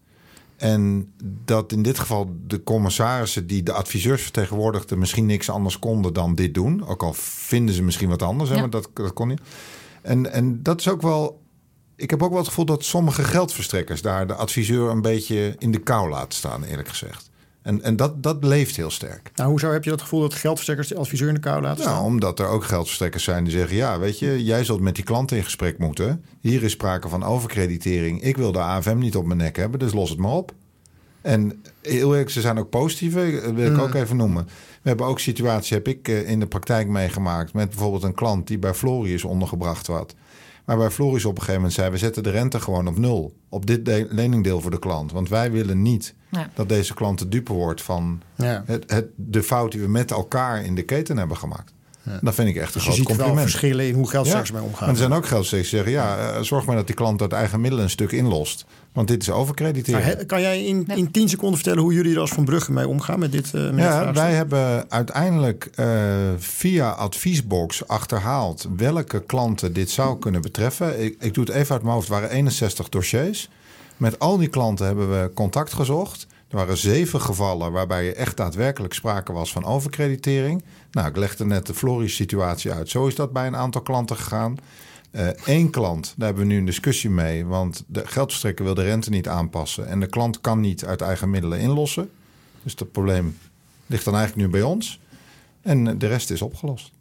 [0.62, 1.14] En
[1.46, 6.36] dat in dit geval de commissarissen die de adviseurs vertegenwoordigden misschien niks anders konden dan
[6.36, 6.86] dit doen.
[6.88, 8.56] Ook al vinden ze misschien wat anders, ja.
[8.56, 9.42] hè, maar dat, dat kon niet.
[10.02, 11.42] En, en dat is ook wel.
[11.96, 15.72] Ik heb ook wel het gevoel dat sommige geldverstrekkers daar de adviseur een beetje in
[15.72, 17.31] de kou laten staan, eerlijk gezegd.
[17.62, 19.32] En, en dat, dat leeft heel sterk.
[19.36, 21.94] Nou, hoezo heb je dat gevoel dat geldverstrekkers de adviseur in de kou laten staan?
[21.94, 25.04] Nou, omdat er ook geldverstrekkers zijn die zeggen: ja, weet je, jij zult met die
[25.04, 26.26] klant in gesprek moeten.
[26.40, 28.22] Hier is sprake van overkreditering.
[28.22, 30.54] Ik wil de AFM niet op mijn nek hebben, dus los het maar op.
[31.22, 33.80] En heel eerlijk, ze zijn ook positieve, dat wil ik mm.
[33.80, 34.46] ook even noemen.
[34.82, 37.54] We hebben ook situaties, heb ik in de praktijk meegemaakt...
[37.54, 40.16] met bijvoorbeeld een klant die bij Florius ondergebracht werd.
[40.66, 41.90] Maar bij Floris op een gegeven moment zei...
[41.90, 43.34] we zetten de rente gewoon op nul.
[43.50, 45.12] Op dit leningdeel voor de klant.
[45.12, 46.50] Want wij willen niet ja.
[46.54, 47.82] dat deze klant de dupe wordt...
[47.82, 48.64] van ja.
[48.66, 51.74] het, het, de fout die we met elkaar in de keten hebben gemaakt.
[52.22, 53.50] Dat vind ik echt een Dus je groot ziet wel compliment.
[53.50, 54.90] verschillen in hoe geldstrekkers mee Maar omgaan.
[54.90, 56.04] er zijn ook geldstrekkers die zeggen...
[56.04, 58.66] ja, eh, zorg maar dat die klant uit eigen middelen een stuk inlost.
[58.94, 60.02] Want dit is overkrediteren.
[60.02, 62.88] Maar kan jij in, in 10 seconden vertellen hoe jullie er als Van Brugge mee
[62.88, 65.86] omgaan met dit, eh met dit Ja, wij hebben uiteindelijk eh,
[66.38, 71.04] via Adviesbox achterhaald welke klanten dit zou kunnen betreffen.
[71.04, 73.50] Ik, ik doe het even uit mijn hoofd, het waren 61 dossiers.
[73.98, 76.28] Met al die klanten hebben we contact gezocht.
[76.52, 80.64] Er waren zeven gevallen waarbij er echt daadwerkelijk sprake was van overkreditering.
[80.92, 82.90] Nou, ik legde net de Floris-situatie uit.
[82.90, 84.58] Zo is dat bij een aantal klanten gegaan.
[85.46, 87.46] Eén klant, daar hebben we nu een discussie mee.
[87.46, 89.88] Want de geldverstrekker wil de rente niet aanpassen.
[89.88, 92.10] En de klant kan niet uit eigen middelen inlossen.
[92.64, 93.38] Dus dat probleem
[93.86, 95.00] ligt dan eigenlijk nu bij ons.
[95.62, 96.92] En de rest is opgelost.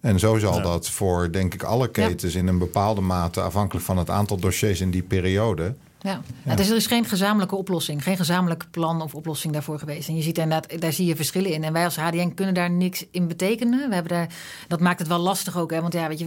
[0.00, 0.62] En zo zal Ja.
[0.62, 4.80] dat voor, denk ik, alle ketens in een bepaalde mate, afhankelijk van het aantal dossiers
[4.80, 5.74] in die periode.
[6.02, 6.20] Ja.
[6.44, 10.08] Ja, dus er is geen gezamenlijke oplossing, geen gezamenlijk plan of oplossing daarvoor geweest.
[10.08, 11.64] En je ziet inderdaad, daar zie je verschillen in.
[11.64, 13.88] En wij als HDN kunnen daar niks in betekenen.
[13.88, 14.28] We hebben daar,
[14.68, 15.80] dat maakt het wel lastig ook, hè?
[15.80, 16.26] want ja, weet je,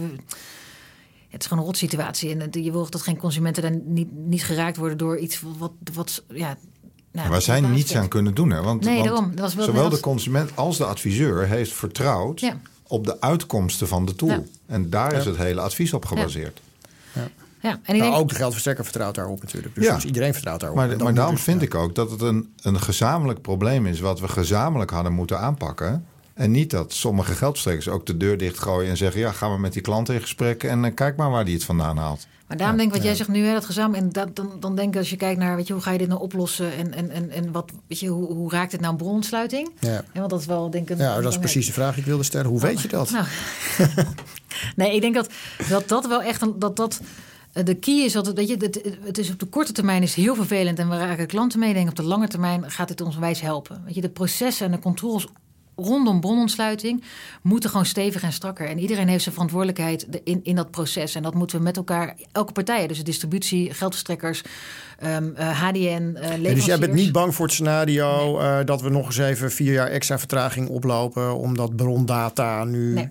[1.28, 2.36] het is gewoon een rotsituatie.
[2.36, 6.22] En je wil dat geen consumenten daar niet, niet geraakt worden door iets wat, wat
[6.28, 6.56] ja.
[7.12, 8.50] Nou, Waar zij niets aan kunnen doen.
[8.50, 8.62] Hè?
[8.62, 9.30] Want, Nee, want daarom.
[9.30, 12.60] Dat was wel- zowel dat de consument als de adviseur heeft vertrouwd Ja.
[12.82, 14.28] op de uitkomsten van de tool.
[14.28, 14.42] Ja.
[14.66, 16.60] En daar is het hele advies op gebaseerd.
[17.60, 19.74] Ja, en ik Nou, denk, ook de geldverstrekker vertrouwt daarop natuurlijk.
[19.74, 19.94] Dus, Ja.
[19.94, 20.78] dus iedereen vertrouwt daarop.
[20.78, 21.66] Maar, maar daarom dus- vind ja.
[21.66, 24.00] ik ook dat het een, een gezamenlijk probleem is...
[24.00, 26.06] wat we gezamenlijk hadden moeten aanpakken.
[26.34, 28.90] En niet dat sommige geldverstrekkers ook de deur dichtgooien...
[28.90, 30.62] en zeggen, ja, gaan we met die klant in gesprek...
[30.64, 32.26] en eh, kijk maar waar die het vandaan haalt.
[32.46, 34.02] Maar daarom denk ik wat jij zegt nu, hè, dat gezamenlijk.
[34.02, 35.98] En dat, dan, dan denk ik als je kijkt naar, weet je, hoe ga je
[35.98, 36.72] dit nou oplossen?
[36.76, 39.70] En, en, en, en wat, weet je, hoe, hoe raakt het nou een bronontsluiting?
[39.80, 39.90] Ja.
[40.12, 40.98] En want dat is wel, denk ik.
[40.98, 42.50] een- ja, dat is precies de vraag die ik wilde stellen.
[42.50, 43.10] Hoe weet je dat?
[43.10, 43.26] Nou,
[44.76, 45.28] nee, ik denk dat
[45.68, 47.00] dat, dat wel echt een, dat dat
[47.64, 48.12] de key is.
[48.12, 50.88] Dat het, weet je, het, het is op de korte termijn is heel vervelend en
[50.88, 51.68] we raken klanten mee.
[51.68, 53.82] Ik denk op de lange termijn gaat dit ons wijs helpen.
[53.84, 55.26] Weet je, de processen en de controles
[55.76, 57.02] rondom bronontsluiting
[57.42, 58.68] moeten gewoon stevig en strakker.
[58.68, 61.14] En iedereen heeft zijn verantwoordelijkheid in, in dat proces.
[61.14, 64.42] En dat moeten we met elkaar, elke partij, dus de distributie, geldverstrekkers,
[64.98, 68.82] ehm, eh, HDN, eh Ja, dus jij bent niet bang voor het scenario eh, dat
[68.82, 73.08] we nog eens even vier jaar extra vertraging oplopen, omdat brondata nu Nee.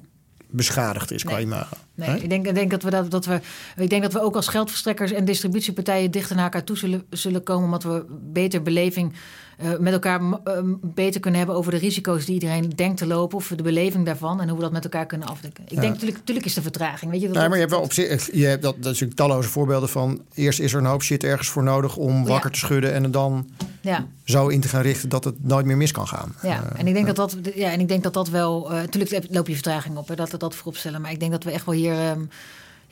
[0.56, 1.44] Beschadigd is qua Nee.
[1.44, 1.76] imago.
[1.96, 3.40] Nee, ik denk, ik denk dat we dat, dat we.
[3.78, 7.44] Ik denk dat we ook als geldverstrekkers en distributiepartijen dichter naar elkaar toe zullen, zullen
[7.44, 7.64] komen.
[7.66, 9.14] Omdat we beter beleving
[9.58, 13.08] eh, met elkaar m- eh, beter kunnen hebben over de risico's die iedereen denkt te
[13.08, 13.38] lopen.
[13.38, 15.64] Of de beleving daarvan en hoe we dat met elkaar kunnen afdekken.
[15.64, 17.12] Ik denk natuurlijk, natuurlijk is de vertraging.
[17.12, 19.00] Weet je, dat, Nee, maar je hebt wel op zich, je hebt dat, dat is
[19.00, 20.22] natuurlijk talloze voorbeelden van.
[20.34, 23.14] Eerst is er een hoop shit ergens voor nodig om wakker te schudden en het
[23.14, 23.48] dan
[23.82, 26.36] ja, zo in te gaan richten dat het nooit meer mis kan gaan.
[26.42, 26.64] ja.
[26.76, 28.72] en ik denk dat dat, ja, en ik denk dat dat wel.
[28.72, 31.02] eh natuurlijk loop je vertraging op, hè, dat we dat voorop stellen.
[31.02, 31.94] Maar ik denk dat we echt wel hier.
[32.00, 32.20] ehm,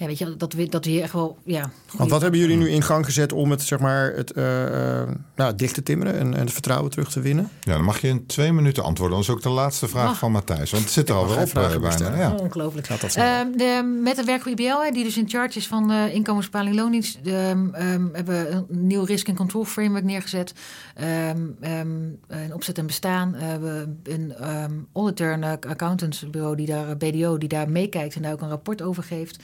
[0.04, 1.38] ja, weet je, dat we, dat we hier echt wel.
[1.44, 5.02] Ja, Want wat hebben jullie nu in gang gezet om het, zeg maar, het eh,
[5.02, 7.50] eh, nou, dicht te timmeren en, en het vertrouwen terug te winnen?
[7.62, 9.18] Ja, dan mag je in twee minuten antwoorden.
[9.18, 10.72] Dat is ook de laatste vraag van Matthijs.
[10.72, 12.18] Want het zit er alweer geen op eh, bijna.
[12.18, 12.32] Ja.
[12.32, 12.88] Ongelooflijk.
[12.88, 13.26] Gaat dat snel?
[13.26, 17.20] Ehm, de, met de werkgroep IBL, die dus in charge is van de inkomensbepaling loondienst,
[17.24, 20.54] ehm, ehm, hebben we een nieuw risk en control framework neergezet.
[20.96, 21.88] Ehm, ehm,
[22.28, 23.32] een opzet en bestaan.
[23.32, 28.32] We hebben een ehm, auditor, een accountantsbureau, die daar, BDO, die daar meekijkt en daar
[28.32, 29.38] ook een rapport over geeft.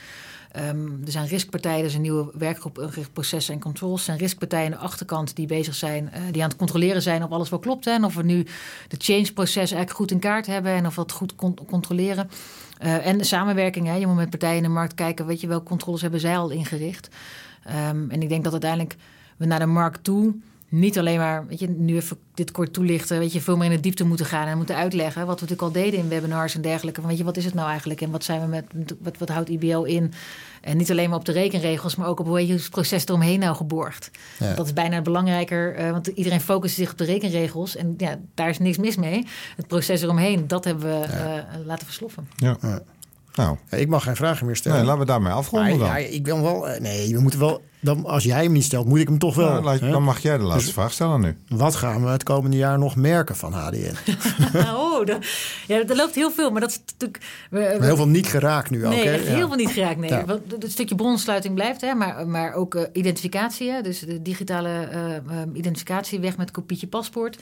[0.52, 4.00] Ehm, er zijn riskpartijen, er is een nieuwe werkgroep ingericht processen en controls.
[4.00, 7.24] Er zijn riskpartijen aan de achterkant die bezig zijn, eh, die aan het controleren zijn
[7.24, 7.86] of alles wel klopt.
[7.86, 8.46] Hè, en of we nu
[8.88, 12.30] de change-proces eigenlijk goed in kaart hebben en of we goed con- controleren.
[12.78, 13.94] Eh, en de samenwerking, hè.
[13.94, 16.50] je moet met partijen in de markt kijken, weet je welke controles hebben zij al
[16.50, 17.10] ingericht.
[17.64, 18.96] Ehm, en ik denk dat uiteindelijk
[19.38, 20.34] we naar de markt toe
[20.70, 23.76] niet alleen maar, weet je, nu even dit kort toelichten, weet je, veel meer in
[23.76, 25.26] de diepte moeten gaan en moeten uitleggen.
[25.26, 27.00] Wat we natuurlijk al deden in webinars en dergelijke.
[27.02, 28.66] Van, weet je, wat is het nou eigenlijk en wat zijn we met,
[29.00, 30.14] wat, wat houdt IBL in?
[30.62, 33.40] En niet alleen maar op de rekenregels, maar ook op hoe je het proces eromheen
[33.40, 34.12] nou geborgd.
[34.40, 34.54] Ja.
[34.54, 38.50] Dat is bijna belangrijker, eh, want iedereen focust zich op de rekenregels en ja, daar
[38.50, 39.26] is niks mis mee.
[39.56, 42.28] Het proces eromheen, dat hebben we eh, laten versloffen.
[42.36, 42.58] Ja.
[43.34, 44.78] Nou, ik mag geen vragen meer stellen.
[44.78, 45.88] nee, laten we daarmee afronden dan.
[45.88, 46.70] ja, ik ben wel.
[46.70, 47.62] eh, Nee, we moeten wel.
[47.82, 49.62] Dan, als jij hem niet stelt, moet ik hem toch wel.
[49.62, 49.92] Nou, hè?
[49.92, 51.38] dan mag jij de laatste Dus- vraag stellen nu.
[51.48, 53.96] Wat gaan we het komende jaar nog merken van HDN?
[54.58, 55.18] oh, dat,
[55.68, 57.24] ja, er loopt heel veel, maar dat is natuurlijk...
[57.50, 58.92] we- we- Heel veel niet geraakt nu ook.
[58.92, 59.14] Nee, hè?
[59.14, 59.34] echt Ja.
[59.36, 59.98] heel veel niet geraakt.
[60.00, 60.10] Nee.
[60.10, 60.26] Ja.
[60.26, 63.72] Want Het stukje bronsluiting blijft, hè, maar, maar ook eh, identificatie.
[63.72, 65.22] Hè, dus de digitale eh, eh,
[65.54, 67.38] identificatie weg met kopietje paspoort.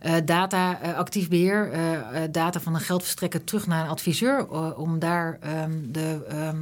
[0.00, 1.70] Eh, data, actief beheer.
[1.72, 2.00] eh, eh,
[2.30, 4.46] data van een geldverstrekker terug naar een adviseur.
[4.76, 6.18] om daar ehm, de...
[6.28, 6.56] ehm,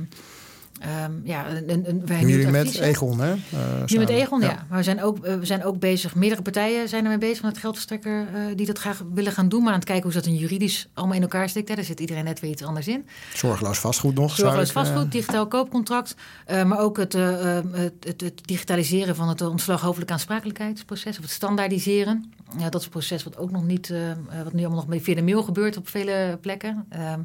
[0.80, 3.34] Ehm, ja, een, een, jullie met Egon, hè?
[3.34, 4.66] Uh, nu met Egon, ja.
[4.68, 8.26] Maar we zijn, ook, we zijn ook bezig, meerdere partijen zijn ermee bezig met geldverstrekker
[8.34, 9.62] uh, die dat graag willen gaan doen.
[9.62, 11.68] Maar aan het kijken hoe dat een juridisch allemaal in elkaar steekt.
[11.68, 11.74] Hè.
[11.74, 13.06] Daar zit iedereen net weer iets anders in.
[13.34, 14.34] Zorgeloos vastgoed nog.
[14.34, 16.14] Zorgeloos vastgoed, uh, digitaal koopcontract.
[16.46, 17.64] maar ook het, het,
[18.00, 21.16] het, het, digitaliseren van het ontslag hoofdelijke aansprakelijkheidsproces.
[21.16, 22.32] Of het standaardiseren.
[22.58, 23.92] Ja, dat is een proces wat ook nog niet,
[24.44, 26.86] wat nu allemaal nog via de mail gebeurt op vele plekken.
[26.88, 27.20] Ehm,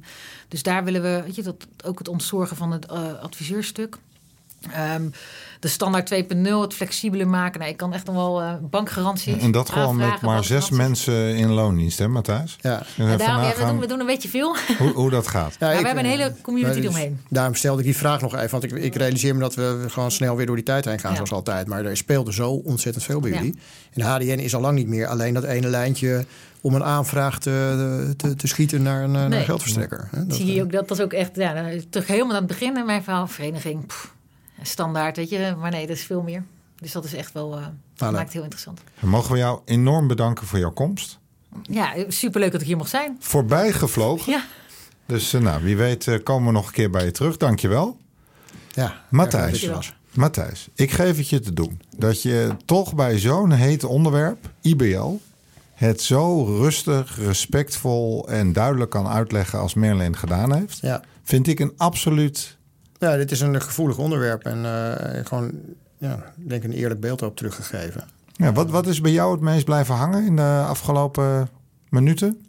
[0.47, 2.87] dus daar willen we, weet je, dat, ook het ontzorgen van het
[3.21, 3.97] adviseurstuk.
[4.95, 5.11] Um,
[5.65, 7.59] de standaard 2.0, het flexibele maken.
[7.59, 9.41] Nou, ik kan echt nog wel uh, bankgaranties.
[9.41, 12.57] En dat gewoon met maar zes mensen in loondienst, hè, Matthijs?
[12.61, 12.83] Ja.
[12.95, 14.55] ja, daarom, ja we, doen, we doen een beetje veel.
[14.77, 15.55] Hoe, hoe dat gaat.
[15.59, 17.19] Ja, ik, we hebben een hele community dus, eromheen.
[17.29, 18.49] Daarom stelde ik die vraag nog even.
[18.49, 21.15] Want ik, ik realiseer me dat we gewoon snel weer door die tijd heen gaan,
[21.15, 21.67] zoals altijd.
[21.67, 23.55] Maar er speelde zo ontzettend veel bij jullie.
[23.93, 26.25] En de HDN is al lang niet meer alleen dat ene lijntje
[26.61, 29.27] om een aanvraag te, te, te schieten naar een, nee.
[29.27, 30.09] naar een geldverstrekker.
[30.11, 32.85] Dat, Zie je ook, dat was ook echt, ja, terug helemaal aan het begin in
[32.85, 33.85] mijn verhaal, vereniging.
[33.85, 34.14] Pff,
[34.61, 35.55] standaard, weet je.
[35.59, 36.43] Maar nee, dat is veel meer.
[36.75, 37.65] Dus dat is echt wel, uh,
[37.97, 38.81] maakt het heel interessant.
[38.99, 41.19] Dan mogen we jou enorm bedanken voor jouw komst.
[41.61, 43.17] Ja, superleuk dat ik hier mocht zijn.
[43.19, 44.31] Voorbij gevlogen.
[44.31, 44.43] Ja.
[45.05, 47.37] Dus uh, nou, wie weet uh, komen we nog een keer bij je terug.
[47.37, 47.97] Dankjewel.
[48.71, 49.69] Ja, Matthijs.
[50.11, 51.81] Matthijs, ik geef het je te doen.
[51.97, 55.15] Dat je toch bij zo'n heet onderwerp, IBL,
[55.73, 60.77] het zo rustig, respectvol en duidelijk kan uitleggen als Merlin gedaan heeft.
[60.81, 61.03] Ja.
[61.23, 62.54] Vind ik een absoluut
[62.97, 65.51] ja, dit is een gevoelig onderwerp en uh, gewoon,
[65.97, 68.03] ja, denk een eerlijk beeld op teruggegeven.
[68.33, 71.49] Ja, wat, wat is bij jou het meest blijven hangen in de afgelopen
[71.89, 72.45] minuten?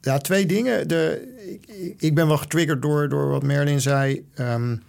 [0.00, 0.88] Ja, twee dingen.
[0.88, 1.34] De,
[1.66, 4.26] ik, ik ben wel getriggerd door, door wat Merlin zei.
[4.38, 4.82] Um,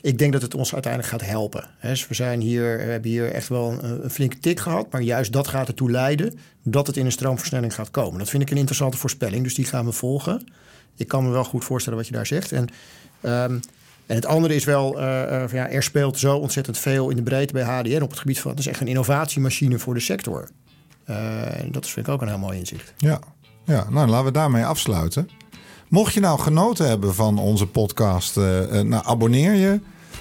[0.00, 1.68] ik denk dat het ons uiteindelijk gaat helpen.
[1.82, 4.92] Dus we, zijn hier, we hebben hier echt wel een, een, flinke tik gehad.
[4.92, 8.18] Maar juist dat gaat ertoe leiden dat het in een stroomversnelling gaat komen.
[8.18, 9.42] Dat vind ik een interessante voorspelling.
[9.44, 10.46] Dus die gaan we volgen.
[10.96, 12.52] Ik kan me wel goed voorstellen wat je daar zegt.
[12.52, 12.68] En
[13.22, 13.60] um,
[14.08, 17.22] en het andere is wel, uh, uh, ja, er speelt zo ontzettend veel in de
[17.22, 20.48] breedte bij HDN op het gebied van, het is echt een innovatiemachine voor de sector.
[21.04, 22.94] En dat is vind ik ook een heel mooi inzicht.
[22.96, 23.20] Ja,
[23.64, 25.28] ja nou laten we daarmee afsluiten.
[25.88, 29.80] Mocht je nou genoten hebben van onze podcast, nou abonneer je.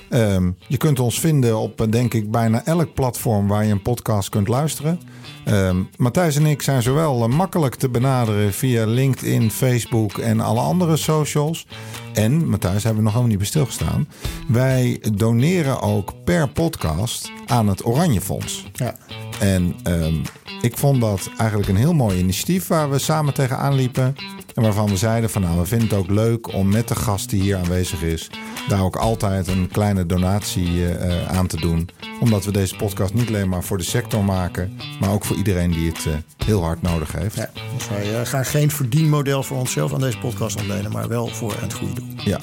[0.10, 4.30] Um, je kunt ons vinden op, denk ik, bijna elk platform waar je een podcast
[4.30, 5.00] kunt luisteren.
[5.48, 10.98] Um, Matthijs en ik zijn zowel makkelijk te benaderen via LinkedIn, Facebook en alle andere
[10.98, 11.67] socials.
[12.13, 14.08] En, Matthijs, hebben we nog helemaal niet bij stilgestaan.
[14.48, 18.65] Wij doneren ook per podcast aan het Oranje Fonds.
[18.74, 18.96] Ja.
[19.39, 20.21] En um,
[20.62, 24.15] ik vond dat eigenlijk een heel mooi initiatief waar we samen tegenaan liepen.
[24.54, 27.30] En waarvan we zeiden van nou, we vinden het ook leuk om met de gast
[27.30, 28.30] die hier aanwezig is,
[28.67, 31.89] daar ook altijd een kleine donatie uh, aan te doen.
[32.19, 35.71] Omdat we deze podcast niet alleen maar voor de sector maken, maar ook voor iedereen
[35.71, 36.13] die het uh,
[36.45, 37.36] heel hard nodig heeft.
[37.36, 41.28] Ja, dus wij uh, gaan geen verdienmodel voor onszelf aan deze podcast ontlenen, maar wel
[41.28, 42.10] voor het goede doel.
[42.23, 42.39] Ja.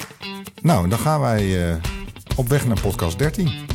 [0.61, 1.79] Nou, dan gaan wij
[2.35, 3.74] op weg naar podcast 13.